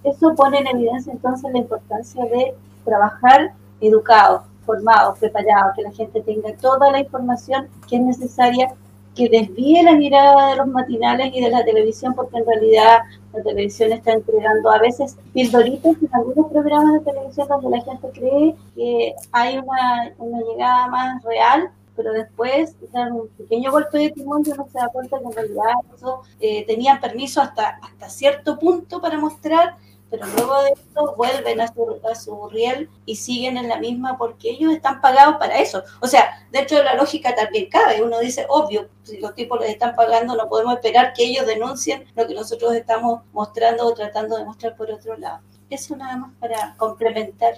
[0.02, 6.22] Eso pone en evidencia entonces la importancia de trabajar educados, formados, preparados, que la gente
[6.22, 8.74] tenga toda la información que es necesaria
[9.14, 13.00] que desvíe la mirada de los matinales y de la televisión, porque en realidad
[13.32, 18.08] la televisión está entregando a veces pildoritas en algunos programas de televisión donde la gente
[18.12, 24.10] cree que hay una, una llegada más real, pero después dan un pequeño golpe de
[24.10, 28.08] timón y uno se da cuenta que en realidad eso eh, tenían permiso hasta, hasta
[28.08, 29.76] cierto punto para mostrar
[30.10, 34.18] pero luego de esto vuelven a su, a su riel y siguen en la misma
[34.18, 35.82] porque ellos están pagados para eso.
[36.00, 39.70] O sea, dentro de la lógica también cabe, uno dice, obvio, si los tipos les
[39.70, 44.36] están pagando, no podemos esperar que ellos denuncien lo que nosotros estamos mostrando o tratando
[44.36, 45.40] de mostrar por otro lado.
[45.68, 47.54] Eso nada más para complementar.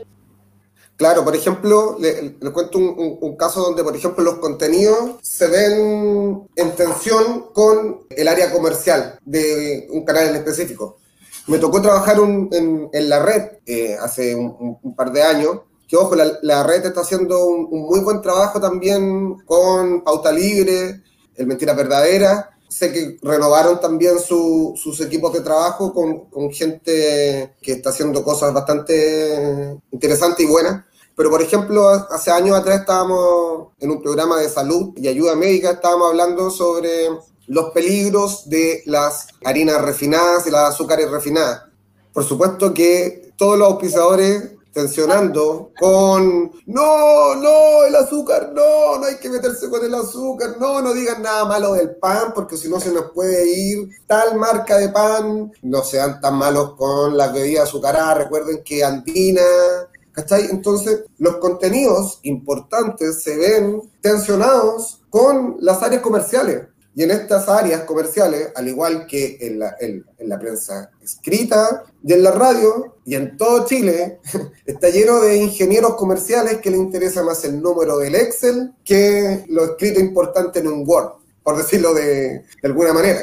[0.97, 6.47] Claro, por ejemplo, les le cuento un, caso donde, por ejemplo, los contenidos se ven
[6.55, 10.99] en tensión con el área comercial de un canal en específico.
[11.47, 16.63] Me tocó trabajar en, la red eh, hace un, par de años, que ojo, la,
[16.63, 21.03] red está haciendo un, muy buen trabajo también con Pauta Libre,
[21.35, 22.51] el Mentira Verdadera.
[22.69, 28.55] Sé que renovaron también sus equipos de trabajo con, con gente que está haciendo cosas
[28.55, 30.85] bastante interesantes y buenas.
[31.15, 35.73] Pero, por ejemplo, hace años atrás estábamos en un programa de salud y ayuda médica,
[35.73, 37.09] estábamos hablando sobre
[37.47, 41.65] los peligros de las harinas refinadas y las azúcares refinadas.
[42.13, 49.17] Por supuesto que todos los auspiciadores tensionando con no, no, el azúcar, no, no hay
[49.17, 52.81] que meterse con el azúcar, no, no digan nada malo del pan, porque si no
[52.81, 57.69] se nos puede ir tal marca de pan, no sean tan malos con las bebidas
[57.69, 59.43] azucaradas, recuerden que Andina,
[60.13, 60.47] ¿cachai?
[60.51, 66.69] Entonces, los contenidos importantes se ven tensionados con las áreas comerciales.
[66.95, 72.13] Y en estas áreas comerciales, al igual que en la, en, la, prensa escrita y
[72.13, 74.21] en la radio, y en todo Chile,
[74.67, 79.65] está lleno de ingenieros comerciales que le interesa más el número del Excel que lo
[79.65, 83.23] escrito importante en un Word, por decirlo de, de alguna manera.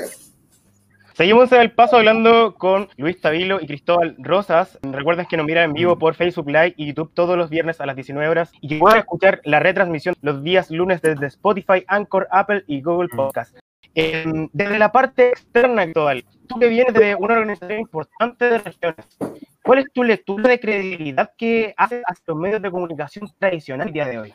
[1.19, 4.79] Seguimos en el paso hablando con Luis Tabilo y Cristóbal Rosas.
[4.81, 7.85] Recuerden que nos miran en vivo por Facebook Live y YouTube todos los viernes a
[7.85, 12.29] las 19 horas y que pueden escuchar la retransmisión los días lunes desde Spotify, Anchor,
[12.31, 13.53] Apple y Google Podcast.
[13.93, 19.17] desde la parte externa, Cristóbal, tú que vienes de una organización importante de regiones,
[19.61, 23.93] ¿Cuál es tu lectura de credibilidad que hace a los medios de comunicación tradicional el
[23.93, 24.33] día de hoy?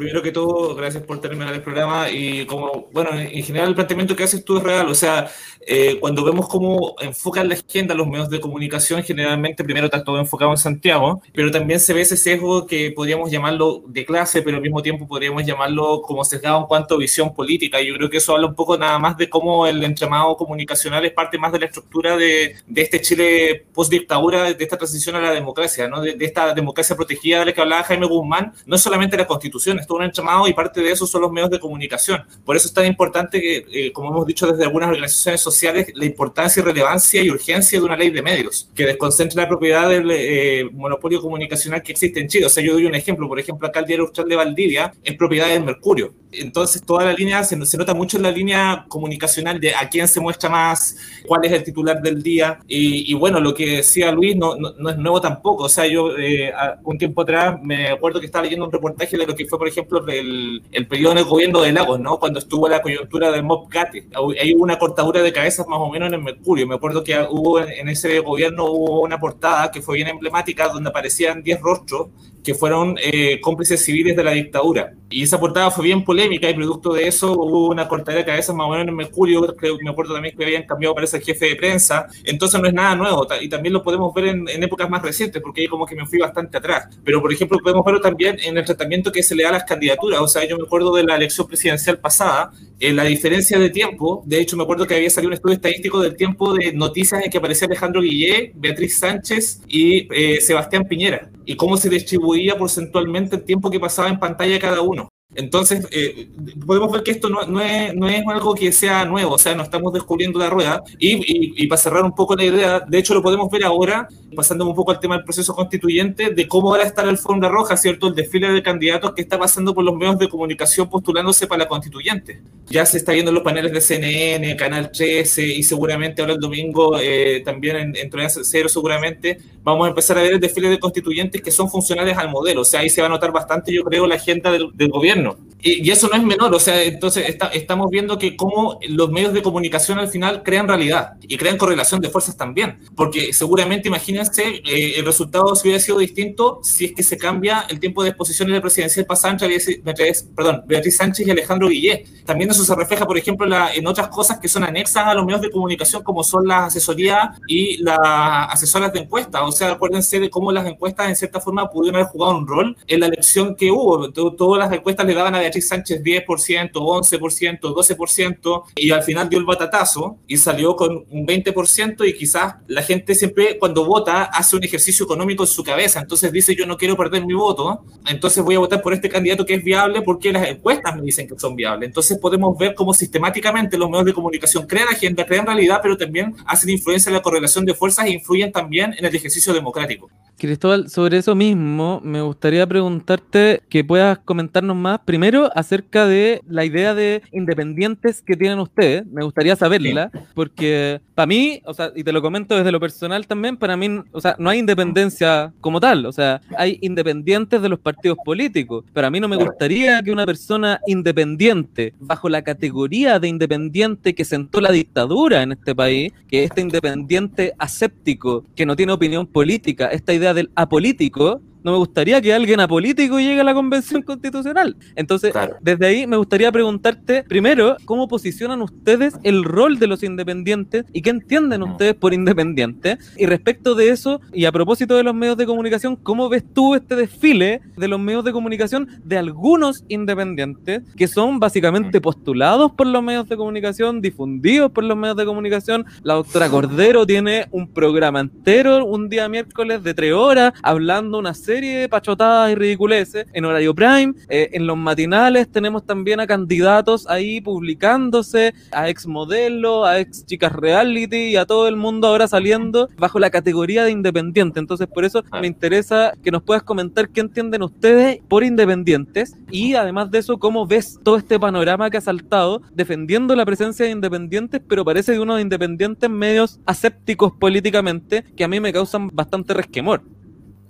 [0.00, 4.16] Primero que todo, gracias por terminar el programa y como, bueno, en general el planteamiento
[4.16, 5.30] que haces tú es real, o sea,
[5.66, 10.18] eh, cuando vemos cómo enfocan la agenda los medios de comunicación, generalmente primero está todo
[10.18, 14.56] enfocado en Santiago, pero también se ve ese sesgo que podríamos llamarlo de clase, pero
[14.56, 17.78] al mismo tiempo podríamos llamarlo como sesgado en cuanto a visión política.
[17.82, 21.12] Yo creo que eso habla un poco nada más de cómo el entramado comunicacional es
[21.12, 25.32] parte más de la estructura de, de este Chile post-dictadura, de esta transición a la
[25.32, 26.00] democracia, ¿no?
[26.00, 29.78] de, de esta democracia protegida de la que hablaba Jaime Guzmán, no solamente la constitución,
[29.90, 32.22] todo un entramado y parte de eso son los medios de comunicación.
[32.44, 36.04] Por eso es tan importante que, eh, como hemos dicho desde algunas organizaciones sociales, la
[36.04, 40.08] importancia y relevancia y urgencia de una ley de medios, que desconcentre la propiedad del
[40.12, 42.46] eh, monopolio comunicacional que existe en Chile.
[42.46, 45.16] O sea, yo doy un ejemplo, por ejemplo, acá el diario Austral de Valdivia es
[45.16, 46.14] propiedad del Mercurio.
[46.32, 50.06] Entonces, toda la línea, se, se, nota mucho en la línea comunicacional de a quién
[50.06, 52.60] se muestra más, cuál es el titular del día.
[52.68, 55.64] Y, y bueno, lo que decía Luis no, no, no, es nuevo tampoco.
[55.64, 56.52] O sea, yo eh,
[56.84, 59.66] un tiempo atrás me acuerdo que estaba leyendo un reportaje de lo que fue, por
[59.66, 62.18] ejemplo, el, el periodo en el gobierno de Lagos, ¿no?
[62.18, 64.08] Cuando estuvo la coyuntura del Mob Gate.
[64.40, 66.66] Hay una cortadura de cabezas más o menos en el Mercurio.
[66.66, 70.90] Me acuerdo que hubo en ese gobierno hubo una portada que fue bien emblemática donde
[70.90, 72.08] aparecían 10 rostros
[72.42, 74.94] que fueron eh, cómplices civiles de la dictadura.
[75.10, 78.54] Y esa portada fue bien polémica y producto de eso hubo una cortadera de cabezas
[78.54, 81.46] más o menos en Mercurio, que me acuerdo también que habían cambiado para ese jefe
[81.46, 84.88] de prensa, entonces no es nada nuevo y también lo podemos ver en, en, épocas
[84.88, 86.88] más recientes porque ahí como que me fui bastante atrás.
[87.04, 89.64] Pero por ejemplo podemos verlo también en el tratamiento que se le da a las
[89.64, 93.68] candidaturas, o sea, yo me acuerdo de la elección presidencial pasada, en la diferencia de
[93.68, 97.22] tiempo, de hecho me acuerdo que había salido un estudio estadístico del tiempo de noticias
[97.22, 102.56] en que aparecía Alejandro Guillé, Beatriz Sánchez y eh, Sebastián Piñera, y cómo se distribuía
[102.56, 104.99] porcentualmente el tiempo que pasaba en pantalla cada uno.
[105.36, 106.28] Entonces, eh,
[106.66, 109.54] podemos ver que esto no, no, es, no, es, algo que sea nuevo, o sea,
[109.54, 110.82] no estamos descubriendo la rueda.
[110.98, 114.08] Y, y, y, para cerrar un poco la idea, de hecho lo podemos ver ahora,
[114.34, 117.76] pasando un poco al tema del proceso constituyente, de cómo ahora está la alfombra roja,
[117.76, 118.08] ¿cierto?
[118.08, 121.68] El desfile de candidatos que está pasando por los medios de comunicación postulándose para la
[121.68, 122.40] constituyente.
[122.66, 126.40] Ya se está viendo en los paneles de CNN, Canal 13 y seguramente ahora el
[126.40, 128.10] domingo eh, también en, en
[128.42, 132.30] Cero seguramente vamos a empezar a ver el desfile de constituyentes que son funcionales al
[132.30, 132.62] modelo.
[132.62, 135.19] O sea, ahí se va a notar bastante, yo creo, la agenda del, del gobierno.
[135.62, 139.10] Y, y, eso no es menor, o sea, entonces está, estamos viendo que cómo los
[139.10, 143.88] medios de comunicación al final crean realidad y crean correlación de fuerzas también, porque seguramente,
[143.88, 148.02] imagínense, eh, el resultado si hubiera sido distinto si es que se cambia el tiempo
[148.02, 152.04] de exposición en la presidencial pasada entre, perdón, Beatriz Sánchez y Alejandro Guillé.
[152.24, 155.26] También eso se refleja, por ejemplo, la, en otras cosas que son anexas a los
[155.26, 159.42] medios de comunicación, como son las asesorías y las asesoras de encuestas.
[159.44, 162.76] O sea, acuérdense de cómo las encuestas, en cierta forma, pudieron haber jugado un rol
[162.86, 164.10] en la elección que hubo.
[164.10, 169.38] Todas las encuestas le daban a Beatriz Sánchez 10%, 11%, 12%, y al final dio
[169.38, 174.56] el batatazo y salió con un 20%, y quizás la gente siempre cuando vota hace
[174.56, 178.42] un ejercicio económico en su cabeza, entonces dice yo no quiero perder mi voto, entonces
[178.44, 181.38] voy a votar por este candidato que es viable porque las encuestas me dicen que
[181.38, 181.88] son viables.
[181.88, 186.34] Entonces podemos ver cómo sistemáticamente los medios de comunicación crean agenda, crean realidad, pero también
[186.46, 190.10] hacen influencia en la correlación de fuerzas e influyen también en el ejercicio democrático.
[190.40, 196.64] Cristóbal, sobre eso mismo, me gustaría preguntarte que puedas comentarnos más, primero, acerca de la
[196.64, 199.06] idea de independientes que tienen ustedes.
[199.06, 203.26] Me gustaría saberla, porque para mí, o sea, y te lo comento desde lo personal
[203.26, 207.68] también, para mí, o sea, no hay independencia como tal, o sea, hay independientes de
[207.68, 212.42] los partidos políticos, pero a mí no me gustaría que una persona independiente, bajo la
[212.42, 218.66] categoría de independiente que sentó la dictadura en este país, que este independiente aséptico, que
[218.66, 223.40] no tiene opinión política, esta idea del apolítico, no me gustaría que alguien apolítico llegue
[223.40, 224.76] a la convención constitucional.
[224.96, 225.56] Entonces, claro.
[225.60, 231.02] desde ahí me gustaría preguntarte, primero, ¿cómo posicionan ustedes el rol de los independientes y
[231.02, 232.98] qué entienden ustedes por independiente?
[233.16, 236.74] Y respecto de eso, y a propósito de los medios de comunicación, ¿cómo ves tú
[236.74, 242.86] este desfile de los medios de comunicación de algunos independientes que son básicamente postulados por
[242.86, 245.84] los medios de comunicación, difundidos por los medios de comunicación?
[246.02, 251.34] La doctora Cordero tiene un programa entero un día miércoles de tres horas hablando una
[251.34, 254.14] serie de pachotadas y ridiculeces en horario prime.
[254.28, 260.24] Eh, en los matinales tenemos también a candidatos ahí publicándose, a ex modelo, a ex
[260.24, 264.60] chicas reality y a todo el mundo ahora saliendo bajo la categoría de independiente.
[264.60, 269.74] Entonces, por eso me interesa que nos puedas comentar qué entienden ustedes por independientes y
[269.74, 273.92] además de eso, cómo ves todo este panorama que ha saltado defendiendo la presencia de
[273.92, 279.54] independientes, pero parece de unos independientes medios asépticos políticamente que a mí me causan bastante
[279.54, 280.02] resquemor.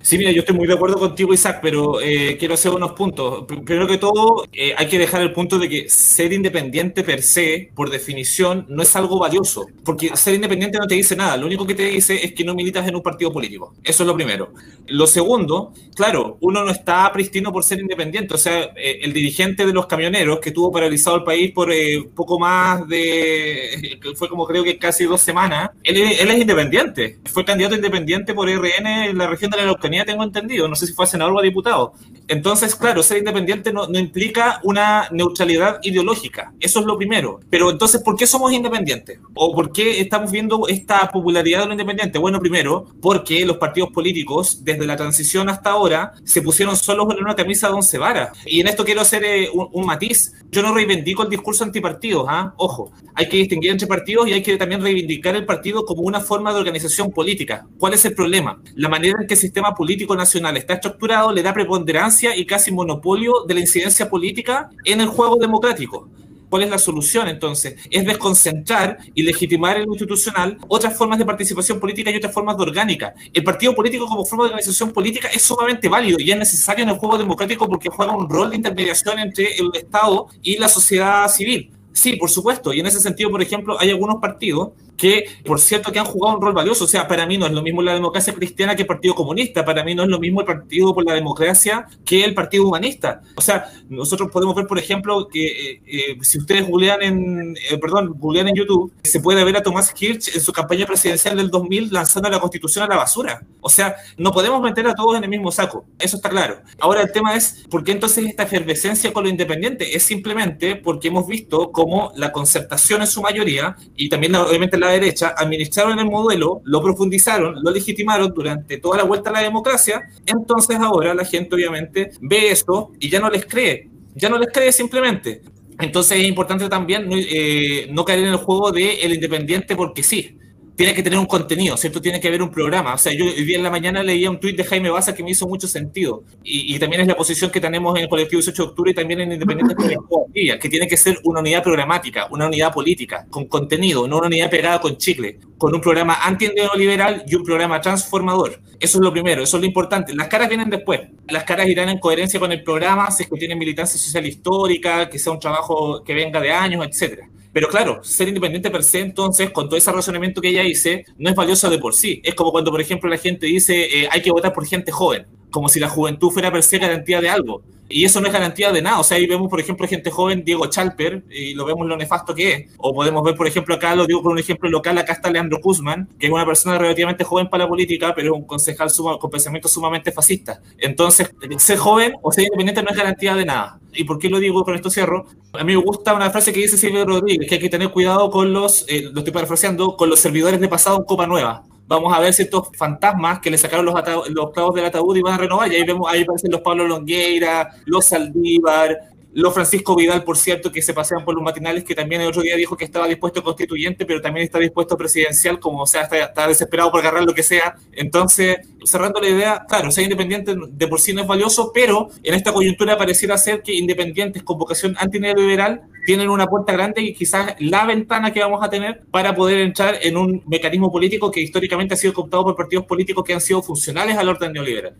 [0.02, 3.44] Sí, mira, yo estoy muy de acuerdo contigo, Isaac, pero eh, quiero hacer unos puntos.
[3.46, 7.70] Primero que todo, eh, hay que dejar el punto de que ser independiente per se,
[7.74, 11.66] por definición, no es algo valioso, porque ser independiente no te dice nada, lo único
[11.66, 13.74] que te dice es que no militas en un partido político.
[13.84, 14.54] Eso es lo primero.
[14.86, 19.66] Lo segundo, claro, uno no está pristino por ser independiente, o sea, eh, el dirigente
[19.66, 21.70] de los camioneros que tuvo paralizado el país por
[22.14, 27.44] poco más de, fue como creo que casi dos semanas, él, él, es independiente, fue
[27.44, 29.64] candidato independiente por RN en la región de la
[30.04, 31.92] tengo entendido, no sé si fue senador o diputado.
[32.28, 37.40] Entonces, claro, ser independiente no, no, implica una neutralidad ideológica, eso es lo primero.
[37.50, 39.18] Pero entonces, ¿por qué somos independientes?
[39.34, 42.18] ¿O por qué estamos viendo esta popularidad de lo independiente?
[42.18, 47.24] Bueno, primero, porque los partidos políticos, desde la transición hasta ahora, se pusieron solos en
[47.24, 48.36] una camisa de once varas.
[48.46, 50.32] Y en esto quiero hacer eh, un, matiz.
[50.50, 52.54] Yo no reivindico el discurso antipartidos, ¿ah?
[52.56, 56.20] Ojo, hay que distinguir entre partidos y hay que también reivindicar el partido como una
[56.20, 57.66] forma de organización política.
[57.78, 58.60] ¿Cuál es el problema?
[58.74, 62.70] La manera en que el sistema político nacional está estructurado le da preponderancia y casi
[62.70, 66.06] monopolio de la incidencia política en el juego democrático.
[66.50, 67.76] ¿Cuál es la solución entonces?
[67.90, 72.58] Es desconcentrar y legitimar en lo institucional otras formas de participación política y otras formas
[72.58, 73.14] de orgánica.
[73.32, 76.90] El partido político como forma de organización política es sumamente válido y es necesario en
[76.90, 81.26] el juego democrático porque juega un rol de intermediación entre el Estado y la sociedad
[81.28, 81.70] civil.
[81.94, 82.74] Sí, por supuesto.
[82.74, 86.36] Y en ese sentido, por ejemplo, hay algunos partidos que, por cierto, que han jugado
[86.36, 86.84] un rol valioso.
[86.84, 89.64] O sea, para mí no es lo mismo la democracia cristiana que el Partido Comunista.
[89.64, 93.22] Para mí no es lo mismo el Partido por la Democracia que el Partido Humanista.
[93.34, 97.78] O sea, nosotros podemos ver, por ejemplo, que eh, eh, si ustedes googlean en, eh,
[97.78, 101.48] perdón, googlean en YouTube, se puede ver a Tomás Hirsch en su campaña presidencial del
[101.48, 103.40] 2000 lanzando la Constitución a la basura.
[103.62, 105.86] O sea, no podemos meter a todos en el mismo saco.
[105.98, 106.60] Eso está claro.
[106.78, 109.96] Ahora el tema es, ¿por qué entonces esta efervescencia con lo independiente?
[109.96, 114.89] Es simplemente porque hemos visto cómo la concertación en su mayoría y también obviamente la
[114.90, 120.02] derecha administraron el modelo, lo profundizaron, lo legitimaron durante toda la vuelta a la democracia,
[120.26, 124.48] entonces ahora la gente obviamente ve esto y ya no les cree, ya no les
[124.52, 125.42] cree simplemente.
[125.78, 130.36] Entonces es importante también eh, no caer en el juego de el independiente porque sí
[130.80, 132.00] tiene que tener un contenido, ¿cierto?
[132.00, 132.94] Tiene que haber un programa.
[132.94, 135.22] O sea, yo hoy día en la mañana leía un tuit de Jaime Baza que
[135.22, 136.24] me hizo mucho sentido.
[136.42, 139.20] Y, también es la posición que tenemos en el colectivo 18 de octubre y también
[139.20, 139.76] en Independientes
[140.58, 144.48] que tiene que ser una unidad programática, una unidad política, con contenido, no una unidad
[144.48, 148.62] pegada con chicle, con un programa anti-neoliberal y un programa transformador.
[148.78, 150.14] Eso es lo primero, eso es lo importante.
[150.14, 151.02] Las caras vienen después.
[151.28, 155.10] Las caras irán en coherencia con el programa, si es que tienen militancia social histórica,
[155.10, 157.28] que sea un trabajo que venga de años, etcétera.
[157.52, 161.30] Pero claro, ser independiente per se, entonces, con todo ese razonamiento que ella dice, no
[161.30, 162.20] es valioso de por sí.
[162.24, 165.26] Es como cuando, por ejemplo, la gente dice, eh, hay que votar por gente joven,
[165.50, 167.62] como si la juventud fuera per se garantía de algo.
[167.90, 169.00] Y eso no es garantía de nada.
[169.00, 172.34] O sea, ahí vemos, por ejemplo, gente joven, Diego Chalper, y lo vemos lo nefasto
[172.34, 172.70] que es.
[172.78, 175.58] O podemos ver, por ejemplo, acá, lo digo por un ejemplo local, acá está Leandro
[175.60, 179.30] Kuzman, que es una persona relativamente joven para la política, pero es un concejal con
[179.30, 180.62] pensamiento sumamente fascista.
[180.78, 183.80] Entonces, ser joven o ser independiente no es garantía de nada.
[183.92, 185.26] ¿Y por qué lo digo con esto cierro?
[185.52, 188.30] A mí me gusta una frase que dice Silvio Rodríguez, que hay que tener cuidado
[188.30, 192.14] con los, eh, lo estoy parafraseando, con los servidores de pasado en Copa Nueva vamos
[192.14, 193.94] a ver ciertos fantasmas que le sacaron los,
[194.28, 195.72] los clavos del ataúd y van a renovar.
[195.72, 200.72] Y ahí vemos, ahí aparecen los Pablo Longueira, los Saldívar, los Francisco Vidal, por cierto,
[200.72, 203.40] que se pasean por los matinales, que también el otro día dijo que estaba dispuesto
[203.40, 207.32] a constituyente, pero también está dispuesto a presidencial, como sea, está, desesperado por agarrar lo
[207.32, 207.76] que sea.
[207.92, 212.34] Entonces, cerrando la idea, claro, ser independiente de por sí no es valioso, pero en
[212.34, 217.54] esta coyuntura pareciera ser que independientes con vocación antineoliberal tienen una puerta grande y quizás
[217.60, 221.94] la ventana que vamos a tener para poder entrar en un mecanismo político que históricamente
[221.94, 224.96] ha sido cooptado por partidos políticos que han sido funcionales al orden neoliberal.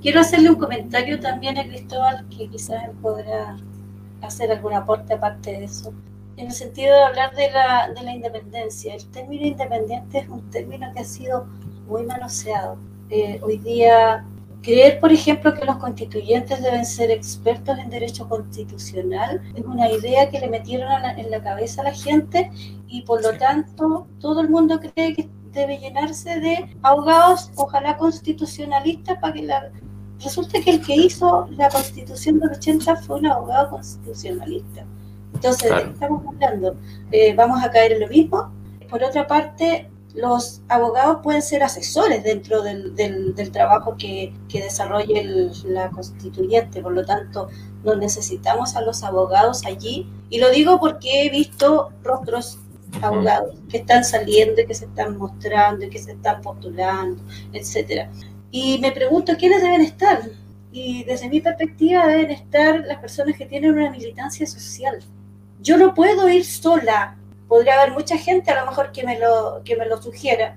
[0.00, 3.56] Quiero hacerle un comentario también a Cristóbal que quizás podrá
[4.22, 5.92] hacer algún aporte aparte de eso.
[6.36, 10.48] En el sentido de hablar de la, de la independencia, el término independiente es un
[10.50, 11.46] término que ha sido
[11.86, 12.78] muy manoseado.
[13.10, 14.24] Eh, hoy día,
[14.62, 20.30] creer, por ejemplo, que los constituyentes deben ser expertos en derecho constitucional es una idea
[20.30, 22.50] que le metieron en la cabeza a la gente
[22.88, 29.18] y por lo tanto todo el mundo cree que debe llenarse de abogados, ojalá constitucionalistas,
[29.18, 29.70] para que la,
[30.22, 34.84] resulta que el que hizo la constitución del 80 fue un abogado constitucionalista.
[35.34, 36.76] Entonces, estamos hablando?
[37.10, 38.52] Eh, vamos a caer en lo mismo.
[38.88, 45.50] Por otra parte, los abogados pueden ser asesores dentro del, del, trabajo que, que desarrolle
[45.64, 47.48] la constituyente, por lo tanto,
[47.82, 50.06] no necesitamos a los abogados allí.
[50.28, 52.58] Y lo digo porque he visto rostros
[53.00, 58.10] abogados que están saliendo, que se están mostrando, que se están postulando, etcétera.
[58.52, 60.20] Y me pregunto quiénes deben estar.
[60.70, 64.98] Y desde mi perspectiva deben estar las personas que tienen una militancia social.
[65.60, 67.16] Yo no puedo ir sola.
[67.48, 70.56] Podría haber mucha gente a lo mejor que me lo, que me lo sugiera.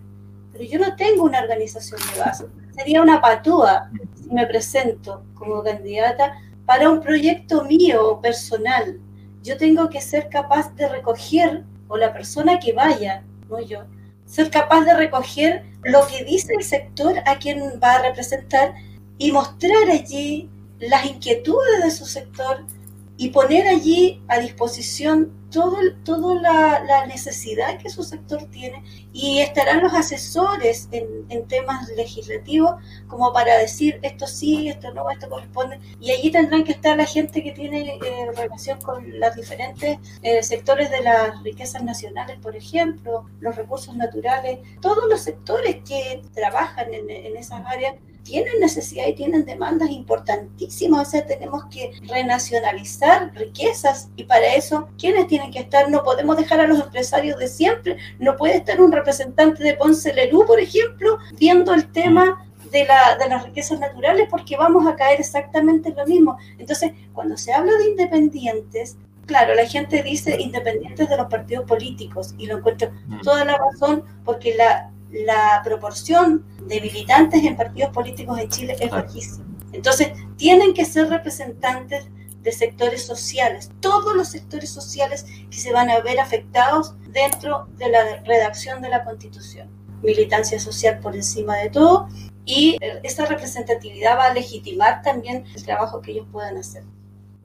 [0.51, 2.45] pero yo no tengo una organización de base.
[2.75, 8.99] Sería una patúa si me presento como candidata para un proyecto mío personal.
[9.41, 13.85] Yo tengo que ser capaz de recoger, o la persona que vaya, no yo,
[14.25, 18.73] ser capaz de recoger lo que dice el sector a quien va a representar
[19.19, 22.65] y mostrar allí las inquietudes de su sector
[23.17, 29.81] y poner allí a disposición todo, toda la, necesidad que su sector tiene y estarán
[29.81, 32.75] los asesores en, temas legislativos
[33.07, 37.05] como para decir esto sí, esto no, esto corresponde y allí tendrán que estar la
[37.05, 42.55] gente que tiene eh, relación con los diferentes eh, sectores de las riquezas nacionales, por
[42.55, 47.95] ejemplo, los recursos naturales, todos los sectores que trabajan en, en esas áreas
[48.25, 54.89] tienen necesidad y tienen demandas importantísimas, o sea, tenemos que renacionalizar riquezas y para eso,
[54.97, 55.89] ¿quiénes tienen que estar?
[55.89, 60.11] No podemos dejar a los empresarios de siempre, no puede estar un representante de Ponce
[60.11, 64.95] Lerú, por ejemplo, viendo el tema de, la, de, las riquezas naturales porque vamos a
[64.95, 66.37] caer exactamente en lo mismo.
[66.57, 68.97] Entonces, cuando se habla de independientes,
[69.27, 73.21] claro, la gente dice independientes de los partidos políticos y lo encuentro mm.
[73.21, 74.91] toda la razón porque la,
[75.23, 79.45] la proporción de militantes en partidos políticos en Chile es bajísima.
[79.71, 82.05] Entonces, tienen que ser representantes
[82.41, 87.89] de sectores sociales, todos los sectores sociales que se van a ver afectados dentro de
[87.89, 89.69] la redacción de la Constitución.
[90.03, 92.07] Militancia social por encima de todo
[92.45, 96.83] y esa representatividad va a legitimar también el trabajo que ellos puedan hacer.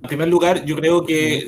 [0.02, 1.46] En primer lugar, yo creo que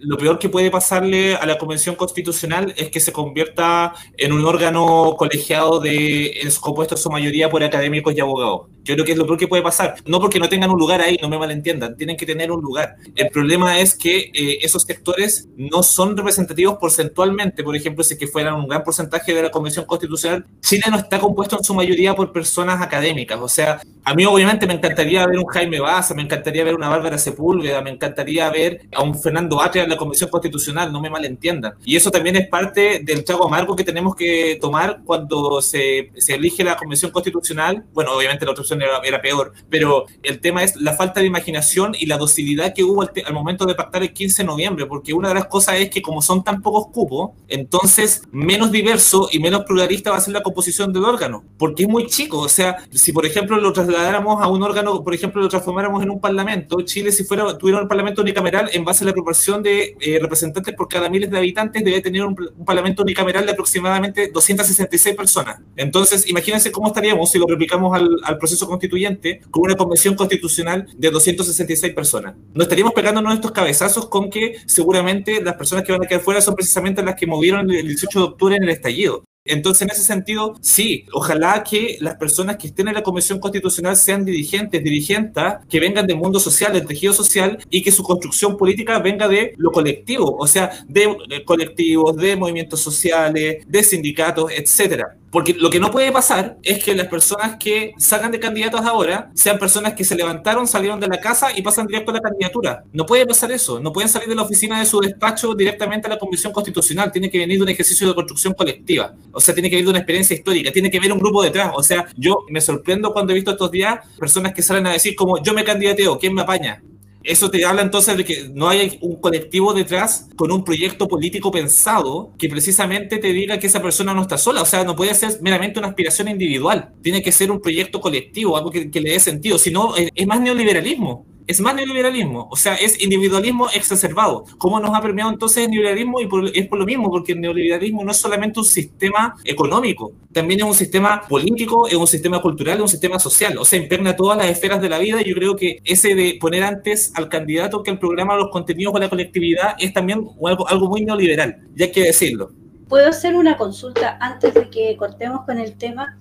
[0.00, 4.44] lo peor que puede pasarle a la Convención Constitucional es que se convierta en un
[4.44, 8.62] órgano colegiado de, compuesto en su mayoría por académicos y abogados.
[8.84, 9.96] Yo creo que es lo peor que puede pasar.
[10.06, 12.96] No porque no tengan un lugar ahí, no me malentiendan, tienen que tener un lugar.
[13.14, 17.62] El problema es que eh, esos sectores no son representativos porcentualmente.
[17.62, 21.18] Por ejemplo, si que fueran un gran porcentaje de la Convención Constitucional, Chile no está
[21.18, 23.38] compuesto en su mayoría por personas académicas.
[23.40, 26.88] O sea, a mí obviamente me encantaría ver un Jaime Baza, me encantaría ver una
[26.88, 31.10] Bárbara Sepúlveda, me encantaría ver a un Fernando Atria en la Convención Constitucional, no me
[31.10, 31.74] malentiendan.
[31.84, 36.34] Y eso también es parte del trago amargo que tenemos que tomar cuando se, se
[36.34, 37.84] elige la Convención Constitucional.
[37.92, 42.06] Bueno, obviamente la otra era, peor, pero el tema es la falta de imaginación y
[42.06, 45.28] la docilidad que hubo al, al, momento de pactar el 15 de noviembre, porque una
[45.28, 49.64] de las cosas es que como son tan pocos cupos, entonces menos diverso y menos
[49.64, 52.38] pluralista va a ser la composición del órgano, porque es muy chico.
[52.38, 56.10] O sea, si por ejemplo lo trasladáramos a un órgano, por ejemplo, lo transformáramos en
[56.10, 59.96] un parlamento, Chile si fuera tuviera un parlamento unicameral en base a la proporción de
[60.00, 65.16] eh, representantes por cada miles de habitantes, debe tener un, parlamento unicameral de aproximadamente 266
[65.16, 65.60] personas.
[65.76, 70.86] Entonces, imagínense cómo estaríamos si lo replicamos al, al, proceso constituyente con una convención constitucional
[70.96, 72.34] de 266 personas.
[72.54, 76.40] No estaríamos pegándonos estos cabezazos con que seguramente las personas que van a quedar fuera
[76.40, 79.24] son precisamente las que movieron el 18 de octubre en el estallido.
[79.44, 83.96] Entonces, en ese sentido, sí, ojalá que las personas que estén en la Comisión Constitucional
[83.96, 88.56] sean dirigentes, dirigentes, que vengan del mundo social, del tejido social, y que su construcción
[88.56, 94.52] política venga de lo colectivo, o sea, de, de colectivos, de movimientos sociales, de sindicatos,
[94.52, 95.16] etcétera.
[95.32, 99.30] Porque lo que no puede pasar es que las personas que salgan de candidatos ahora
[99.34, 102.84] sean personas que se levantaron, salieron de la casa y pasan directo a la candidatura.
[102.92, 103.80] No puede pasar eso.
[103.80, 107.10] No pueden salir de la oficina de su despacho directamente a la Convención Constitucional.
[107.10, 109.14] Tiene que venir de un ejercicio de construcción colectiva.
[109.32, 110.70] O sea, tiene que venir de una experiencia histórica.
[110.70, 111.72] Tiene que haber un grupo detrás.
[111.74, 115.16] O sea, yo me sorprendo cuando he visto estos días personas que salen a decir
[115.16, 116.82] como yo me candidateo, ¿quién me apaña?
[117.24, 121.50] Eso te habla entonces de que no hay un colectivo detrás con un proyecto político
[121.50, 124.62] pensado que precisamente te diga que esa persona no está sola.
[124.62, 126.92] O sea, no puede ser meramente una aspiración individual.
[127.02, 129.58] Tiene que ser un proyecto colectivo, algo que, le dé sentido.
[129.58, 134.44] Si no, es más neoliberalismo es más neoliberalismo, o sea, es individualismo exacerbado.
[134.58, 136.20] ¿Cómo nos ha permeado entonces el neoliberalismo?
[136.20, 140.60] Y es por lo mismo, porque el neoliberalismo no es solamente un sistema económico, también
[140.60, 144.16] es un sistema político, es un sistema cultural, es un sistema social, o sea, impregna
[144.16, 147.28] todas las esferas de la vida y yo creo que ese de poner antes al
[147.28, 151.68] candidato que el programa los contenidos o la colectividad es también algo, algo muy neoliberal,
[151.74, 152.50] ya hay que decirlo.
[152.88, 156.18] ¿Puedo hacer una consulta antes de que cortemos con el tema?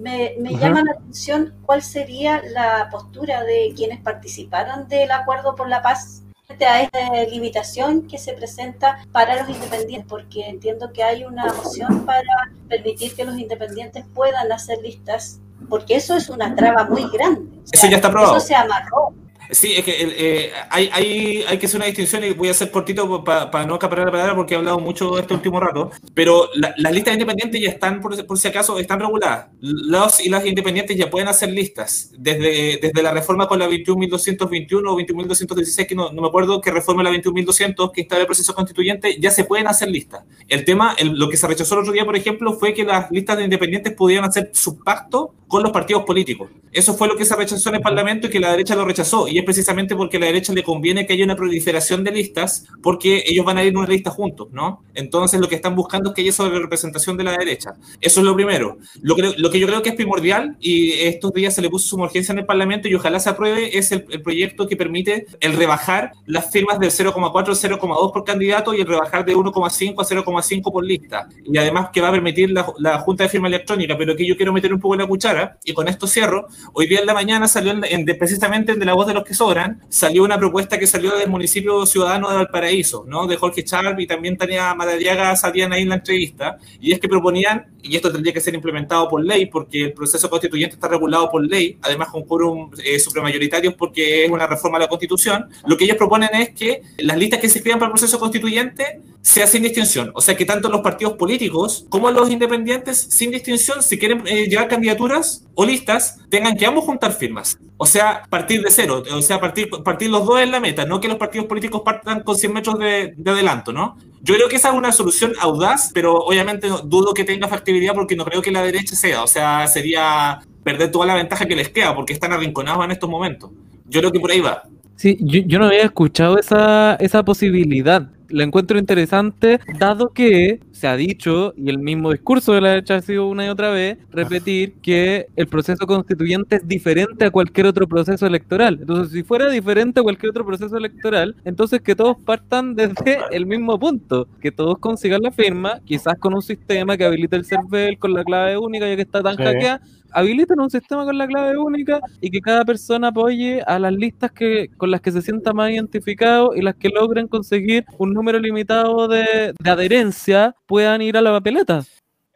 [0.00, 5.82] Me, llama la atención cuál sería la postura de quienes participaron del acuerdo por la
[5.82, 11.24] paz frente a esta limitación que se presenta para los independientes, porque entiendo que hay
[11.24, 16.84] una moción para permitir que los independientes puedan hacer listas, porque eso es una traba
[16.84, 17.62] muy grande.
[17.72, 18.36] eso ya está aprobado.
[18.36, 19.14] Eso se amarró.
[19.54, 22.72] Sí, es que eh, hay, hay, hay, que hacer una distinción y voy a hacer
[22.72, 26.92] cortito para no acaparar la palabra porque he hablado mucho este último rato, pero las
[26.92, 29.46] listas independientes ya están, por, por, si acaso, están reguladas.
[29.60, 34.82] Los y las independientes ya pueden hacer listas desde, desde la reforma con la 21.221
[34.88, 38.56] o 21.216, que no, no, me acuerdo que reforma la 21.200 que está el proceso
[38.56, 40.24] constituyente, ya se pueden hacer listas.
[40.48, 43.36] El tema, lo que se rechazó el otro día, por ejemplo, fue que las listas
[43.38, 46.50] de independientes pudieran hacer su pacto con los partidos políticos.
[46.72, 49.28] Eso fue lo que se rechazó en el Parlamento y que la derecha lo rechazó.
[49.28, 52.66] Y es precisamente porque a la derecha le conviene que haya una proliferación de listas,
[52.82, 54.82] porque ellos van a ir en una lista juntos, ¿no?
[54.94, 57.74] Entonces lo que están buscando es que haya esa representación de la derecha.
[58.00, 58.78] Eso es lo primero.
[59.02, 61.88] Lo que, lo que yo creo que es primordial, y estos días se le puso
[61.88, 65.26] su urgencia en el Parlamento y ojalá se apruebe, es el, el proyecto que permite
[65.40, 69.94] el rebajar las firmas del 0,4 al 0,2 por candidato y el rebajar de 1,5
[69.98, 71.28] a 0,5 por lista.
[71.44, 74.36] Y además que va a permitir la, la Junta de Firma Electrónica, pero que yo
[74.36, 77.48] quiero meter un poco la cuchara, y con esto cierro, hoy día en la mañana
[77.48, 80.86] salió en, precisamente en De la Voz de los que Sobran, salió una propuesta que
[80.86, 83.26] salió del municipio ciudadano de Valparaíso, ¿no?
[83.26, 87.08] De Jorge Charp y también Tania Madariaga salían ahí en la entrevista, y es que
[87.08, 91.30] proponían, y esto tendría que ser implementado por ley, porque el proceso constituyente está regulado
[91.30, 95.76] por ley, además con quórum eh, supramayoritarios porque es una reforma a la Constitución, lo
[95.76, 99.46] que ellos proponen es que las listas que se escriban para el proceso constituyente sea
[99.46, 103.98] sin distinción, o sea que tanto los partidos políticos como los independientes, sin distinción, si
[103.98, 107.56] quieren eh, llevar candidaturas o listas, tengan que ambos juntar firmas.
[107.78, 111.00] O sea, partir de cero, o sea, partir, partir los dos en la meta, no
[111.00, 113.96] que los partidos políticos partan con 100 metros de, de adelanto, ¿no?
[114.20, 118.16] Yo creo que esa es una solución audaz, pero obviamente dudo que tenga factibilidad porque
[118.16, 121.70] no creo que la derecha sea, o sea, sería perder toda la ventaja que les
[121.70, 123.50] queda porque están arrinconados en estos momentos.
[123.86, 124.64] Yo creo que por ahí va.
[124.96, 130.88] Sí, yo, yo no había escuchado esa, esa posibilidad lo encuentro interesante, dado que se
[130.88, 133.96] ha dicho, y el mismo discurso de la derecha ha sido una y otra vez,
[134.10, 138.78] repetir que el proceso constituyente es diferente a cualquier otro proceso electoral.
[138.80, 143.46] Entonces, si fuera diferente a cualquier otro proceso electoral, entonces que todos partan desde el
[143.46, 147.98] mismo punto, que todos consigan la firma, quizás con un sistema que habilite el CERVEL
[147.98, 149.80] con la clave única, ya que está tan hackeada,
[150.14, 154.32] habiliten un sistema con la clave única y que cada persona apoye a las listas
[154.32, 158.38] que con las que se sienta más identificado y las que logren conseguir un número
[158.38, 161.84] limitado de, de adherencia puedan ir a la papeleta.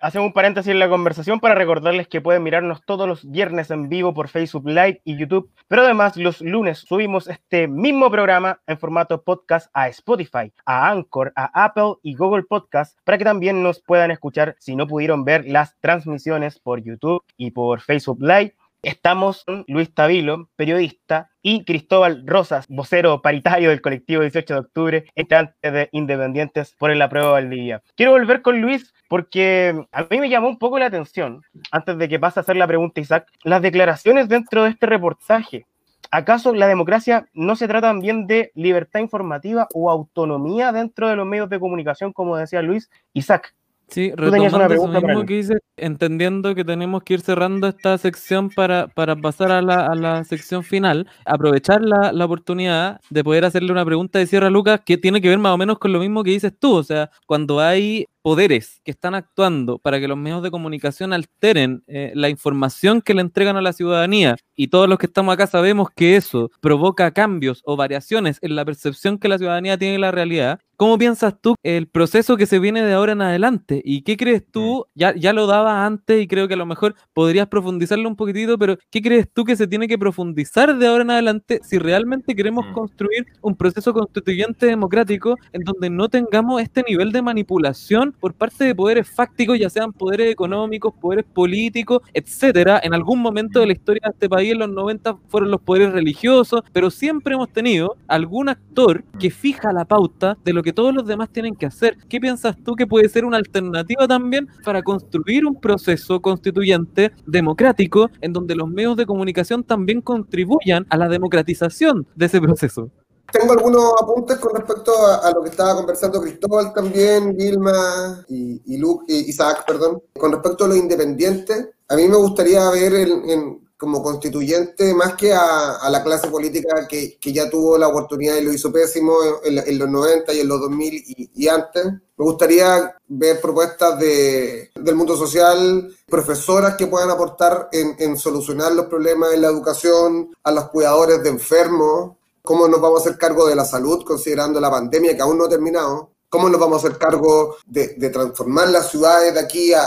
[0.01, 3.89] Hacemos un paréntesis en la conversación para recordarles que pueden mirarnos todos los viernes en
[3.89, 8.79] vivo por Facebook Live y YouTube, pero además los lunes subimos este mismo programa en
[8.79, 13.81] formato podcast a Spotify, a Anchor, a Apple y Google Podcast para que también nos
[13.81, 18.55] puedan escuchar si no pudieron ver las transmisiones por YouTube y por Facebook Live.
[18.83, 25.05] Estamos con Luis Tabilo, periodista, y Cristóbal Rosas, vocero paritario del colectivo 18 de octubre,
[25.17, 27.83] integrante de Independientes por el apruebo Valdivia.
[27.97, 32.09] Quiero volver con Luis porque a mí me llamó un poco la atención, antes de
[32.09, 35.67] que pase a hacer la pregunta Isaac, las declaraciones dentro de este reportaje.
[36.13, 41.27] ¿Acaso la democracia no se trata también de libertad informativa o autonomía dentro de los
[41.27, 42.91] medios de comunicación, como decía Luis?
[43.13, 43.55] Isaac,
[43.89, 48.87] Sí, retomando eso mismo que dice, entendiendo que tenemos que ir cerrando esta sección para,
[48.89, 53.73] para pasar a la, a la, sección final, aprovechar la, la, oportunidad de poder hacerle
[53.73, 56.01] una pregunta de cierre a Lucas que tiene que ver más o menos con lo
[56.01, 60.19] mismo que dices tú, o sea, cuando hay poderes que están actuando para que los
[60.19, 64.89] medios de comunicación alteren eh, la información que le entregan a la ciudadanía y todos
[64.89, 69.29] los que estamos acá sabemos que eso provoca cambios o variaciones en la percepción que
[69.29, 72.93] la ciudadanía tiene de la realidad, ¿cómo piensas tú el proceso que se viene de
[72.93, 73.81] ahora en adelante?
[73.85, 74.87] ¿Y qué crees tú?
[74.95, 74.99] Mm.
[74.99, 78.59] Ya, ya lo daba antes y creo que a lo mejor podrías profundizarlo un poquitito,
[78.59, 82.35] pero ¿qué crees tú que se tiene que profundizar de ahora en adelante si realmente
[82.35, 82.73] queremos mm.
[82.73, 88.65] construir un proceso constituyente democrático en donde no tengamos este nivel de manipulación por parte
[88.65, 92.81] de poderes fácticos, ya sean poderes económicos, poderes políticos, etcétera.
[92.83, 95.93] En algún momento de la historia de este país, en los 90, fueron los poderes
[95.93, 100.95] religiosos, pero siempre hemos tenido algún actor que fija la pauta de lo que todos
[100.95, 101.97] los demás tienen que hacer.
[102.09, 108.11] ¿Qué piensas tú que puede ser una alternativa también para construir un proceso constituyente democrático
[108.21, 112.91] en donde los medios de comunicación también contribuyan a la democratización de ese proceso?
[113.31, 118.79] Tengo algunos apuntes con respecto a, lo que estaba conversando Cristóbal también, Vilma y, y,
[118.79, 120.03] Luke, Isaac, perdón.
[120.19, 125.33] Con respecto a lo independiente, a mí me gustaría ver en, como constituyente más que
[125.33, 129.15] a, la clase política que, que, ya tuvo la oportunidad y lo hizo pésimo
[129.45, 131.85] en, los 90 y en los 2000 y, y, antes.
[131.85, 138.73] Me gustaría ver propuestas de, del mundo social, profesoras que puedan aportar en, en solucionar
[138.73, 142.18] los problemas en la educación, a los cuidadores de enfermos,
[142.49, 145.45] cómo nos vamos a hacer cargo de la salud considerando la pandemia que aún no
[145.45, 149.85] ha terminado, cómo nos vamos a hacer cargo de, transformar las ciudades de aquí a,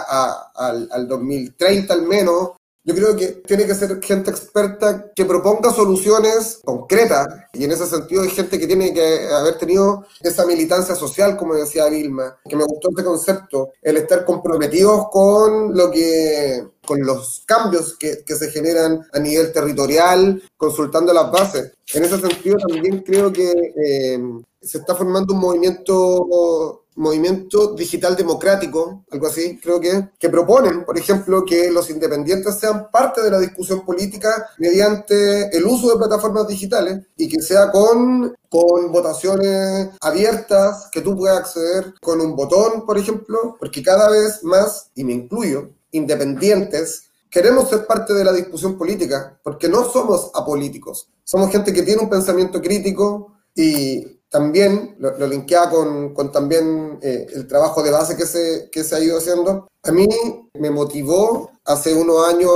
[0.53, 2.51] al, 2030 al menos
[2.83, 7.85] Yo creo que tiene que ser gente experta que proponga soluciones concretas y en ese
[7.85, 12.55] sentido hay gente que tiene que haber tenido esa militancia social, como decía Vilma, que
[12.55, 18.35] me gustó este concepto, el estar comprometidos con lo que con los cambios que, que
[18.35, 21.73] se generan a nivel territorial, consultando las bases.
[21.93, 24.19] En ese sentido también creo que eh,
[24.59, 30.97] se está formando un movimiento movimiento digital democrático, algo así, creo que, que proponen, por
[30.97, 36.47] ejemplo, que los independientes sean parte de la discusión política mediante el uso de plataformas
[36.47, 42.85] digitales y que sea con, con votaciones abiertas, que tú puedas acceder con un botón,
[42.85, 48.33] por ejemplo, porque cada vez más, y me incluyo, independientes, queremos ser parte de la
[48.33, 54.95] discusión política, porque no somos apolíticos, somos gente que tiene un pensamiento crítico y también
[54.97, 58.95] lo, lo linkea con, con también eh, el trabajo de base que se, que se
[58.95, 59.67] ha ido haciendo.
[59.83, 60.07] A mí
[60.57, 62.51] me motivó hace unos años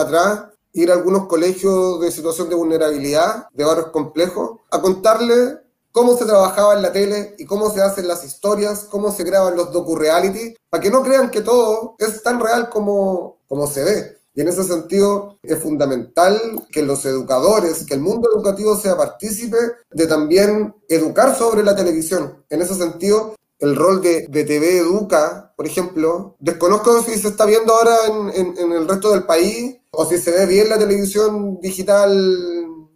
[0.00, 5.58] atrás ir a algunos colegios de situación de vulnerabilidad, de barrios complejos, a contarles
[5.92, 9.56] cómo se trabajaba en la tele y cómo se hacen las historias, cómo se graban
[9.56, 14.19] los docu-reality, para que no crean que todo es tan real como, como se ve.
[14.34, 19.56] Y en ese sentido es fundamental que los educadores, que el mundo educativo sea partícipe
[19.90, 22.44] de también educar sobre la televisión.
[22.48, 27.44] En ese sentido, el rol de, de TV Educa, por ejemplo, desconozco si se está
[27.44, 27.96] viendo ahora
[28.34, 32.10] en, en, el resto del país o si se ve bien la televisión digital,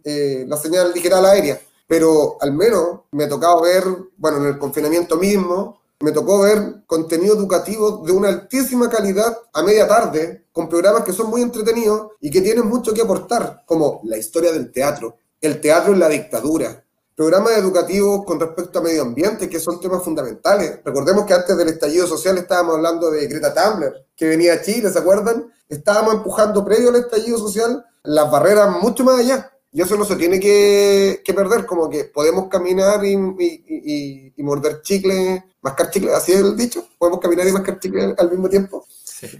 [0.03, 3.83] eh, la señal digital aérea, pero al menos me ha tocado ver,
[4.17, 9.63] bueno, en el confinamiento mismo, me tocó ver contenido educativo de una altísima calidad a
[9.63, 14.01] media tarde, con programas que son muy entretenidos y que tienen mucho que aportar, como
[14.03, 16.83] la historia del teatro, el teatro en la dictadura,
[17.15, 20.79] programas educativos con respecto a medio ambiente, que son temas fundamentales.
[20.83, 24.89] Recordemos que antes del estallido social estábamos hablando de Greta Thunberg, que venía a Chile,
[24.89, 25.51] ¿se acuerdan?
[25.69, 29.51] Estábamos empujando previo al estallido social las barreras mucho más allá.
[29.75, 35.43] Y eso no se tiene que, perder, como que podemos caminar y, y morder chicle
[35.65, 38.85] mascar chicle, así es el dicho, podemos caminar y mascar chicle al mismo tiempo.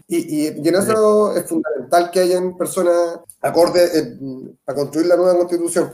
[0.07, 4.17] Y, y, en eso es fundamental que hayan personas acordes eh,
[4.65, 5.93] a construir la nueva constitución.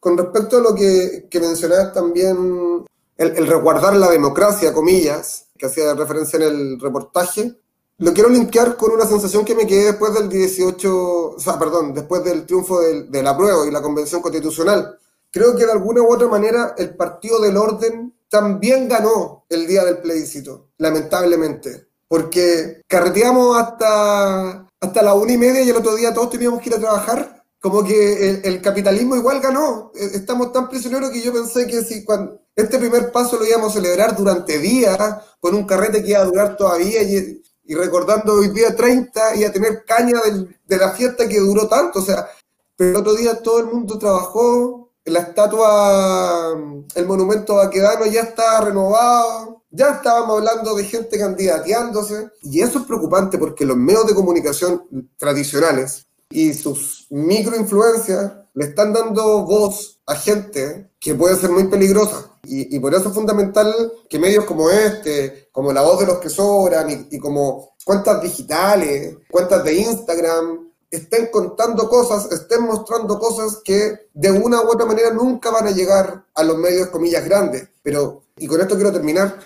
[0.00, 2.84] Con respecto a lo que, que mencionabas también,
[3.16, 7.54] el, el, resguardar la democracia, comillas, que hacía referencia en el reportaje,
[7.98, 11.94] lo quiero linkear con una sensación que me quedé después del 18, o sea, perdón,
[11.94, 14.98] después del triunfo del, de la prueba y la convención constitucional.
[15.30, 19.84] Creo que de alguna u otra manera el partido del orden también ganó el día
[19.84, 26.12] del plebiscito, lamentablemente, porque carreteamos hasta, hasta la una y media y el otro día
[26.12, 27.44] todos teníamos que ir a trabajar.
[27.60, 29.90] Como que el, capitalismo igual ganó.
[29.94, 33.70] E, estamos tan prisioneros que yo pensé que si cuando este primer paso lo íbamos
[33.70, 34.98] a celebrar durante días,
[35.40, 39.44] con un carrete que iba a durar todavía y, y recordando hoy día 30 y
[39.44, 40.20] a tener caña
[40.66, 42.00] de la fiesta que duró tanto.
[42.00, 42.28] O sea,
[42.76, 46.56] pero otro día todo el mundo trabajó, la estatua,
[46.94, 52.86] el monumento Baquedano ya está renovado, ya estábamos hablando de gente candidateándose, y eso es
[52.86, 60.14] preocupante porque los medios de comunicación tradicionales y sus microinfluencias le están dando voz a
[60.16, 62.30] gente que puede ser muy peligrosa.
[62.46, 63.72] Y, por eso es fundamental
[64.08, 68.20] que medios como este, como La Voz de los que Sobran y, y como cuentas
[68.20, 74.86] digitales, cuentas de Instagram, estén contando cosas, estén mostrando cosas que de una u otra
[74.86, 77.68] manera nunca van a llegar a los medios, comillas, grandes.
[77.82, 79.38] Pero, y con esto quiero terminar,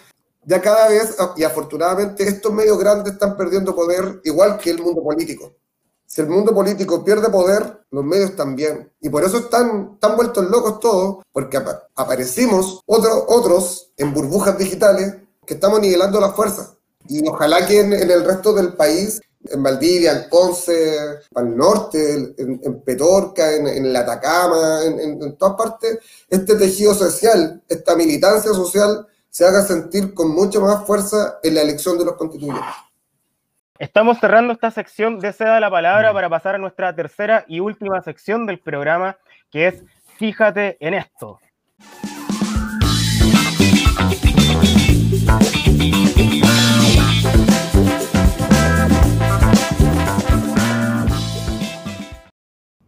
[0.44, 5.02] ya cada vez, y afortunadamente, estos medios grandes están perdiendo poder igual que el mundo
[5.02, 5.52] político.
[6.08, 8.90] Si el mundo político pierde poder, los medios también.
[8.98, 11.62] Y por eso están tan vueltos locos todos, porque
[11.94, 16.72] aparecimos otros otros en burbujas digitales que estamos nivelando las fuerzas.
[17.08, 20.98] Y ojalá que en, en el resto del país en Valdivia, en Ponce,
[21.34, 25.98] al norte, en, Petorca, en, en, Atacama, en, todas partes,
[26.28, 31.62] este tejido social, esta militancia social se haga sentir con mucha más fuerza en la
[31.62, 32.64] elección de los constituyentes.
[33.78, 38.02] Estamos cerrando esta sección de Seda la Palabra para pasar a nuestra tercera y última
[38.02, 39.18] sección del programa,
[39.52, 39.84] que es
[40.16, 41.38] Fíjate en esto.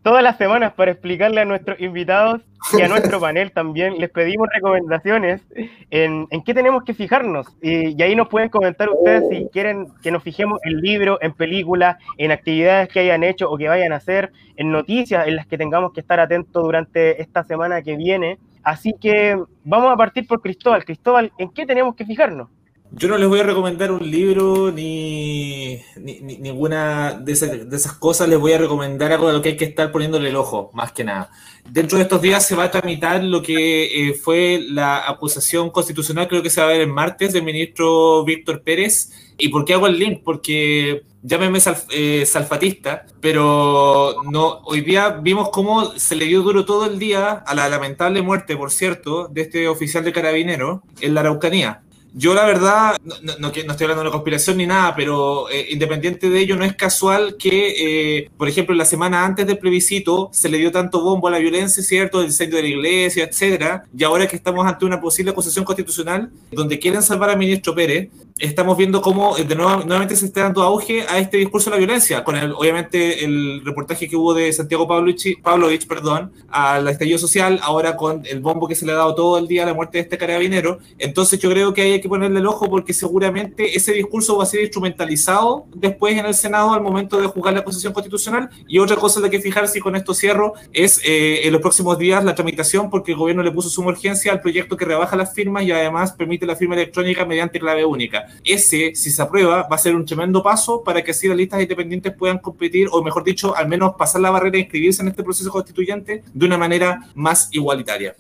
[0.03, 2.41] Todas las semanas para explicarle a nuestros invitados
[2.77, 3.99] y a nuestro panel también.
[3.99, 5.43] Les pedimos recomendaciones
[5.91, 7.47] en, en qué tenemos que fijarnos.
[7.61, 11.97] Y, ahí nos pueden comentar ustedes si quieren que nos fijemos en libros, en películas,
[12.19, 15.59] en actividades que hayan hecho o que vayan a hacer, en noticias en las que
[15.59, 18.39] tengamos que estar atentos durante esta semana que viene.
[18.63, 20.85] Así que vamos a partir por Cristóbal.
[20.85, 22.49] Cristóbal, ¿en qué tenemos que fijarnos?
[22.93, 28.29] Yo no les voy a recomendar un libro ni, ninguna de esas, cosas.
[28.29, 30.91] Les voy a recomendar algo de lo que hay que estar poniéndole el ojo, más
[30.91, 31.31] que nada.
[31.69, 36.27] Dentro de estos días se va a tramitar lo que eh, fue la acusación constitucional,
[36.27, 39.13] creo que se va a ver el martes, del ministro Víctor Pérez.
[39.39, 40.23] ¿Y por qué hago el link?
[40.25, 41.61] Porque llámeme
[41.91, 47.31] eh, salfatista, pero no, hoy día vimos cómo se le dio duro todo el día
[47.47, 51.83] a la lamentable muerte, por cierto, de este oficial de carabinero en la Araucanía.
[52.13, 55.69] Yo la verdad, no, no, no, estoy hablando de una conspiración ni nada, pero eh,
[55.71, 60.29] independiente de ello, no es casual que, eh, por ejemplo, la semana antes del plebiscito
[60.33, 62.21] se le dio tanto bombo a la violencia, ¿cierto?
[62.21, 66.31] El incendio de la iglesia, etcétera, y ahora que estamos ante una posible acusación constitucional
[66.51, 68.09] donde quieren salvar al ministro Pérez,
[68.41, 71.77] estamos viendo cómo eh, de nuevo, nuevamente se está dando auge a este discurso de
[71.77, 76.89] la violencia, con el, obviamente el reportaje que hubo de Santiago Pavlovich, Pavlovich perdón, al
[76.89, 79.67] estallido social, ahora con el bombo que se le ha dado todo el día a
[79.67, 80.79] la muerte de este carabinero.
[80.99, 84.47] Entonces yo creo que hay que ponerle el ojo porque seguramente ese discurso va a
[84.47, 88.51] ser instrumentalizado después en el Senado al momento de jugar la posición constitucional.
[88.67, 91.99] Y otra cosa de que fijarse, y con esto cierro, es eh, en los próximos
[91.99, 95.35] días la tramitación porque el gobierno le puso suma urgencia al proyecto que rebaja las
[95.35, 98.27] firmas y además permite la firma electrónica mediante clave única.
[98.45, 101.63] Ese, si se aprueba, va a ser un tremendo paso para que así las listas
[101.63, 105.23] independientes puedan competir, o mejor dicho, al menos pasar la barrera e inscribirse en este
[105.23, 108.15] proceso constituyente de una manera más igualitaria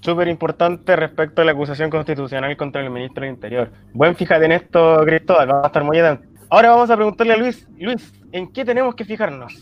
[0.00, 3.70] súper importante respecto a la acusación constitucional contra el ministro del Interior.
[3.92, 6.26] Buen fíjate en esto, Cristóbal, vamos a estar muy atentos.
[6.48, 9.52] Ahora vamos a preguntarle a Luis, Luis, ¿en qué tenemos que fijarnos?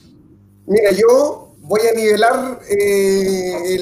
[0.66, 3.76] Mira, yo voy a nivelar eh,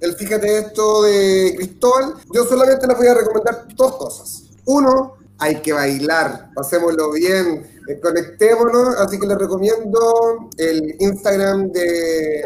[0.00, 2.14] el, fíjate esto de Cristóbal.
[2.32, 4.50] Yo solamente les voy a recomendar dos cosas.
[4.66, 7.66] Uno, hay que bailar, pasémoslo bien,
[8.00, 12.44] conectémonos, así que les recomiendo el Instagram de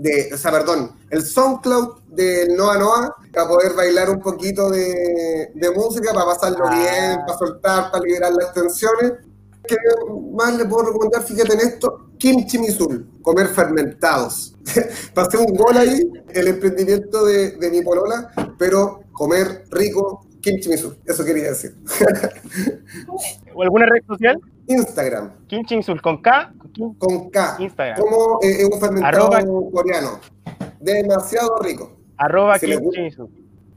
[0.00, 5.52] de, o sea, perdón, el SoundCloud de Noa Noa para poder bailar un poquito de,
[5.76, 6.74] música, para pasarlo ah.
[6.74, 9.12] bien, para soltar, para liberar las tensiones.
[9.68, 9.76] ¿Qué
[10.32, 11.22] más le puedo recomendar?
[11.22, 14.54] Fíjate en esto, kimchi misul, comer fermentados.
[15.14, 20.96] Pasé un gol ahí, el emprendimiento de, de mi polola, pero comer rico, kimchi misul,
[21.04, 21.76] eso quería decir.
[23.54, 24.40] ¿O alguna red social?
[24.70, 25.32] Instagram.
[25.48, 26.52] Kimchi misul, ¿con K?
[26.98, 27.56] Con K.
[27.58, 27.98] Instagram.
[27.98, 30.20] Como eh, un fermentado coreano.
[30.78, 31.92] Demasiado rico.
[32.16, 32.56] Arroba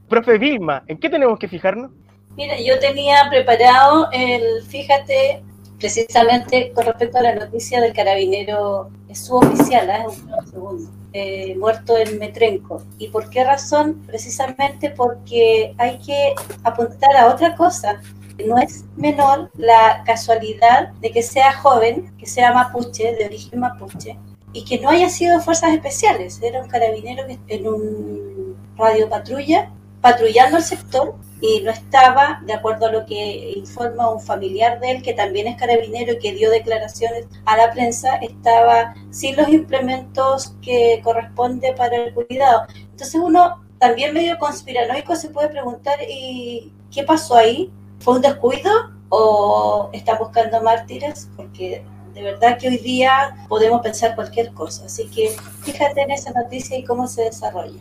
[0.08, 1.90] Profe Vilma, ¿en qué tenemos que fijarnos?
[2.36, 5.42] Mira, yo tenía preparado el, fíjate,
[5.78, 10.04] precisamente con respecto a la noticia del carabinero suboficial, ¿eh?
[10.06, 12.82] un segundo, eh, muerto en Metrenco.
[12.98, 14.02] ¿Y por qué razón?
[14.06, 16.34] Precisamente porque hay que
[16.64, 18.00] apuntar a otra cosa.
[18.46, 24.18] No es menor la casualidad de que sea joven, que sea mapuche, de origen mapuche,
[24.52, 26.40] y que no haya sido fuerzas especiales.
[26.42, 29.70] Era un carabinero que en un radio patrulla,
[30.00, 34.92] patrullando el sector, y no estaba, de acuerdo a lo que informa un familiar de
[34.92, 39.48] él, que también es carabinero y que dio declaraciones a la prensa, estaba sin los
[39.48, 42.62] implementos que corresponde para el cuidado.
[42.74, 47.70] Entonces uno también medio conspiranoico se puede preguntar, ¿y qué pasó ahí?
[48.04, 48.70] ¿Fue un descuido
[49.08, 51.26] o está buscando mártires?
[51.36, 51.82] Porque
[52.12, 54.84] de verdad que hoy día podemos pensar cualquier cosa.
[54.84, 57.80] Así que fíjate en esa noticia y cómo se desarrolla.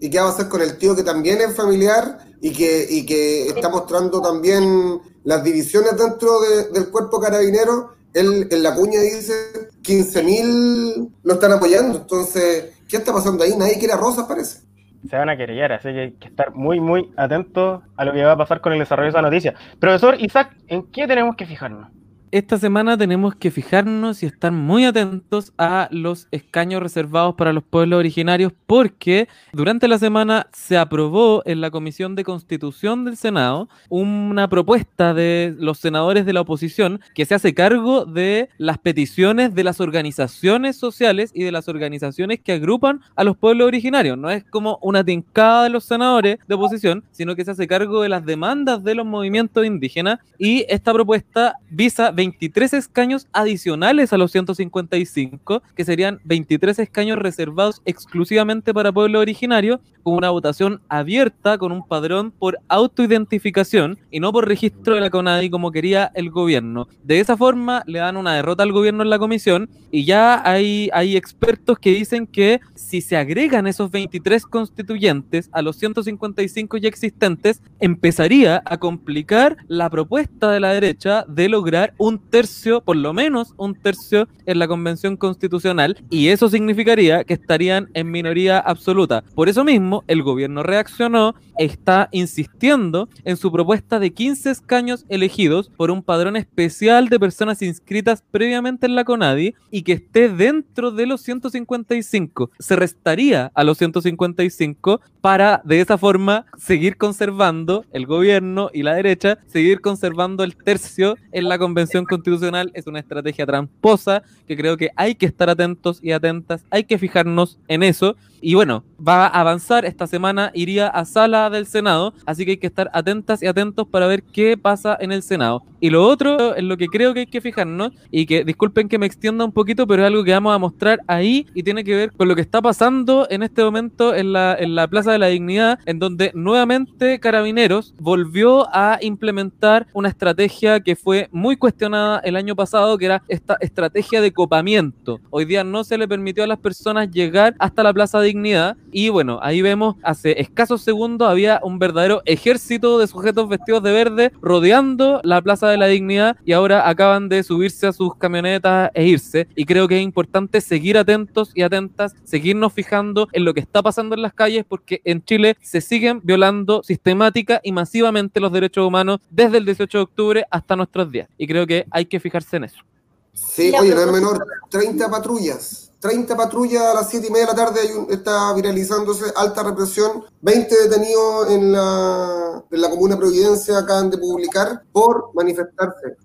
[0.00, 3.68] ¿Y qué va a hacer con el tío que también es familiar y que, está
[3.68, 6.40] mostrando también las divisiones dentro
[6.72, 7.94] del cuerpo carabinero?
[8.12, 11.98] Él en la cuña dice 15.000 lo están apoyando.
[11.98, 13.54] Entonces, ¿qué está pasando ahí?
[13.56, 14.69] Nadie quiere a Rosas, parece
[15.08, 18.24] se van a querellar, así que hay que estar muy, muy atentos a lo que
[18.24, 19.54] va a pasar con el desarrollo de esa noticia.
[19.78, 21.88] Profesor Isaac, ¿en qué tenemos que fijarnos?
[22.32, 27.64] Esta semana tenemos que fijarnos y estar muy atentos a los escaños reservados para los
[27.64, 33.68] pueblos originarios porque durante la semana se aprobó en la Comisión de Constitución del Senado
[33.88, 39.54] una propuesta de los senadores de la oposición que se hace cargo de las peticiones
[39.54, 44.16] de las organizaciones sociales y de las organizaciones que agrupan a los pueblos originarios.
[44.16, 48.02] No es como una tincada de los senadores de oposición, sino que se hace cargo
[48.02, 54.18] de las demandas de los movimientos indígenas y esta propuesta visa 23 escaños adicionales a
[54.18, 61.56] los 155, que serían 23 escaños reservados exclusivamente para pueblo originario, con una votación abierta
[61.56, 66.30] con un padrón por autoidentificación y no por registro de la CONADI como quería el
[66.30, 66.88] gobierno.
[67.02, 70.90] De esa forma le dan una derrota al gobierno en la comisión y ya hay,
[70.92, 76.88] hay expertos que dicen que si se agregan esos 23 constituyentes a los 155 ya
[76.88, 82.96] existentes, empezaría a complicar la propuesta de la derecha de lograr un un tercio, por
[82.96, 88.58] lo menos un tercio, en la convención constitucional y eso significaría que estarían en minoría
[88.58, 89.22] absoluta.
[89.34, 95.70] Por eso mismo, el gobierno reaccionó, está insistiendo en su propuesta de 15 escaños elegidos
[95.76, 100.90] por un padrón especial de personas inscritas previamente en la CONADI y que esté dentro
[100.90, 102.50] de los 155.
[102.58, 108.94] Se restaría a los 155 para de esa forma seguir conservando el gobierno y la
[108.94, 112.70] derecha, seguir conservando el tercio en la convención constitucional.
[112.74, 116.98] Es una estrategia tramposa que creo que hay que estar atentos y atentas, hay que
[116.98, 118.16] fijarnos en eso.
[118.40, 119.84] Y bueno, va a avanzar.
[119.84, 123.86] Esta semana iría a sala del Senado, así que hay que estar atentas y atentos
[123.86, 125.62] para ver qué pasa en el Senado.
[125.80, 128.98] Y lo otro, en lo que creo que hay que fijarnos, y que disculpen que
[128.98, 131.94] me extienda un poquito, pero es algo que vamos a mostrar ahí y tiene que
[131.94, 135.18] ver con lo que está pasando en este momento en la, en la Plaza de
[135.18, 142.18] la Dignidad, en donde nuevamente Carabineros volvió a implementar una estrategia que fue muy cuestionada
[142.20, 145.20] el año pasado, que era esta estrategia de copamiento.
[145.30, 148.76] Hoy día no se le permitió a las personas llegar hasta la Plaza de Dignidad
[148.92, 153.92] y bueno, ahí vemos hace escasos segundos había un verdadero ejército de sujetos vestidos de
[153.92, 158.90] verde rodeando la Plaza de la Dignidad y ahora acaban de subirse a sus camionetas
[158.94, 159.48] e irse.
[159.54, 163.82] Y creo que es importante seguir atentos y atentas, seguirnos fijando en lo que está
[163.82, 168.86] pasando en las calles porque en Chile se siguen violando sistemática y masivamente los derechos
[168.86, 171.28] humanos desde el 18 de octubre hasta nuestros días.
[171.36, 172.84] Y creo que hay que fijarse en eso.
[173.32, 177.52] Sí, oye, no es menor, 30 patrullas 30 patrullas a las 7 y media de
[177.52, 180.24] la tarde está viralizándose alta represión.
[180.40, 186.16] 20 detenidos en la, en la Comuna Providencia acaban de publicar por manifestarse.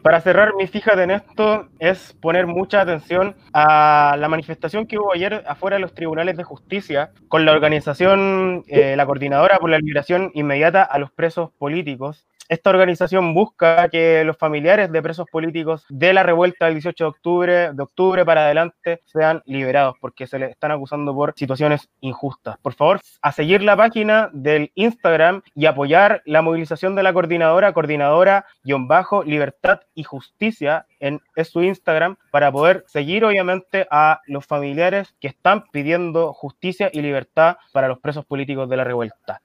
[0.00, 5.12] Para cerrar, mi fíjate en esto es poner mucha atención a la manifestación que hubo
[5.12, 9.78] ayer afuera de los tribunales de justicia con la organización, eh, la coordinadora por la
[9.78, 15.84] liberación inmediata a los presos políticos, esta organización busca que los familiares de presos políticos
[15.88, 20.38] de la revuelta del 18 de octubre, de octubre para adelante, sean liberados porque se
[20.38, 22.56] les están acusando por situaciones injustas.
[22.58, 27.72] Por favor, a seguir la página del Instagram y apoyar la movilización de la coordinadora,
[27.72, 35.64] coordinadora-libertad y justicia en su Instagram para poder seguir obviamente a los familiares que están
[35.70, 39.42] pidiendo justicia y libertad para los presos políticos de la revuelta.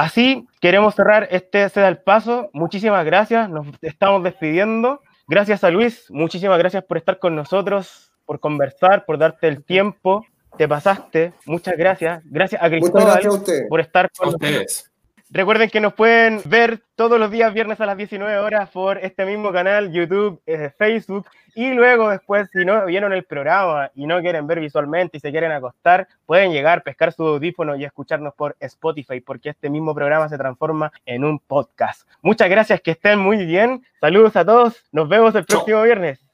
[0.00, 2.48] Así queremos cerrar este Se da el paso.
[2.54, 5.02] Muchísimas gracias, nos estamos despidiendo.
[5.28, 10.24] Gracias a Luis, muchísimas gracias por estar con nosotros, por conversar, por darte el tiempo.
[10.56, 12.22] Te pasaste, muchas gracias.
[12.24, 13.20] Gracias a Cristóbal
[13.68, 14.89] por estar con nosotros.
[15.32, 19.24] Recuerden que nos pueden ver todos los días viernes a las 19 horas por este
[19.24, 21.28] mismo canal, YouTube, eh, Facebook.
[21.54, 25.30] Y luego después, si no vieron el programa y no quieren ver visualmente y se
[25.30, 30.28] quieren acostar, pueden llegar, pescar su audífono y escucharnos por Spotify, porque este mismo programa
[30.28, 32.08] se transforma en un podcast.
[32.22, 33.84] Muchas gracias, que estén muy bien.
[34.00, 34.84] Saludos a todos.
[34.90, 36.26] Nos vemos el próximo viernes.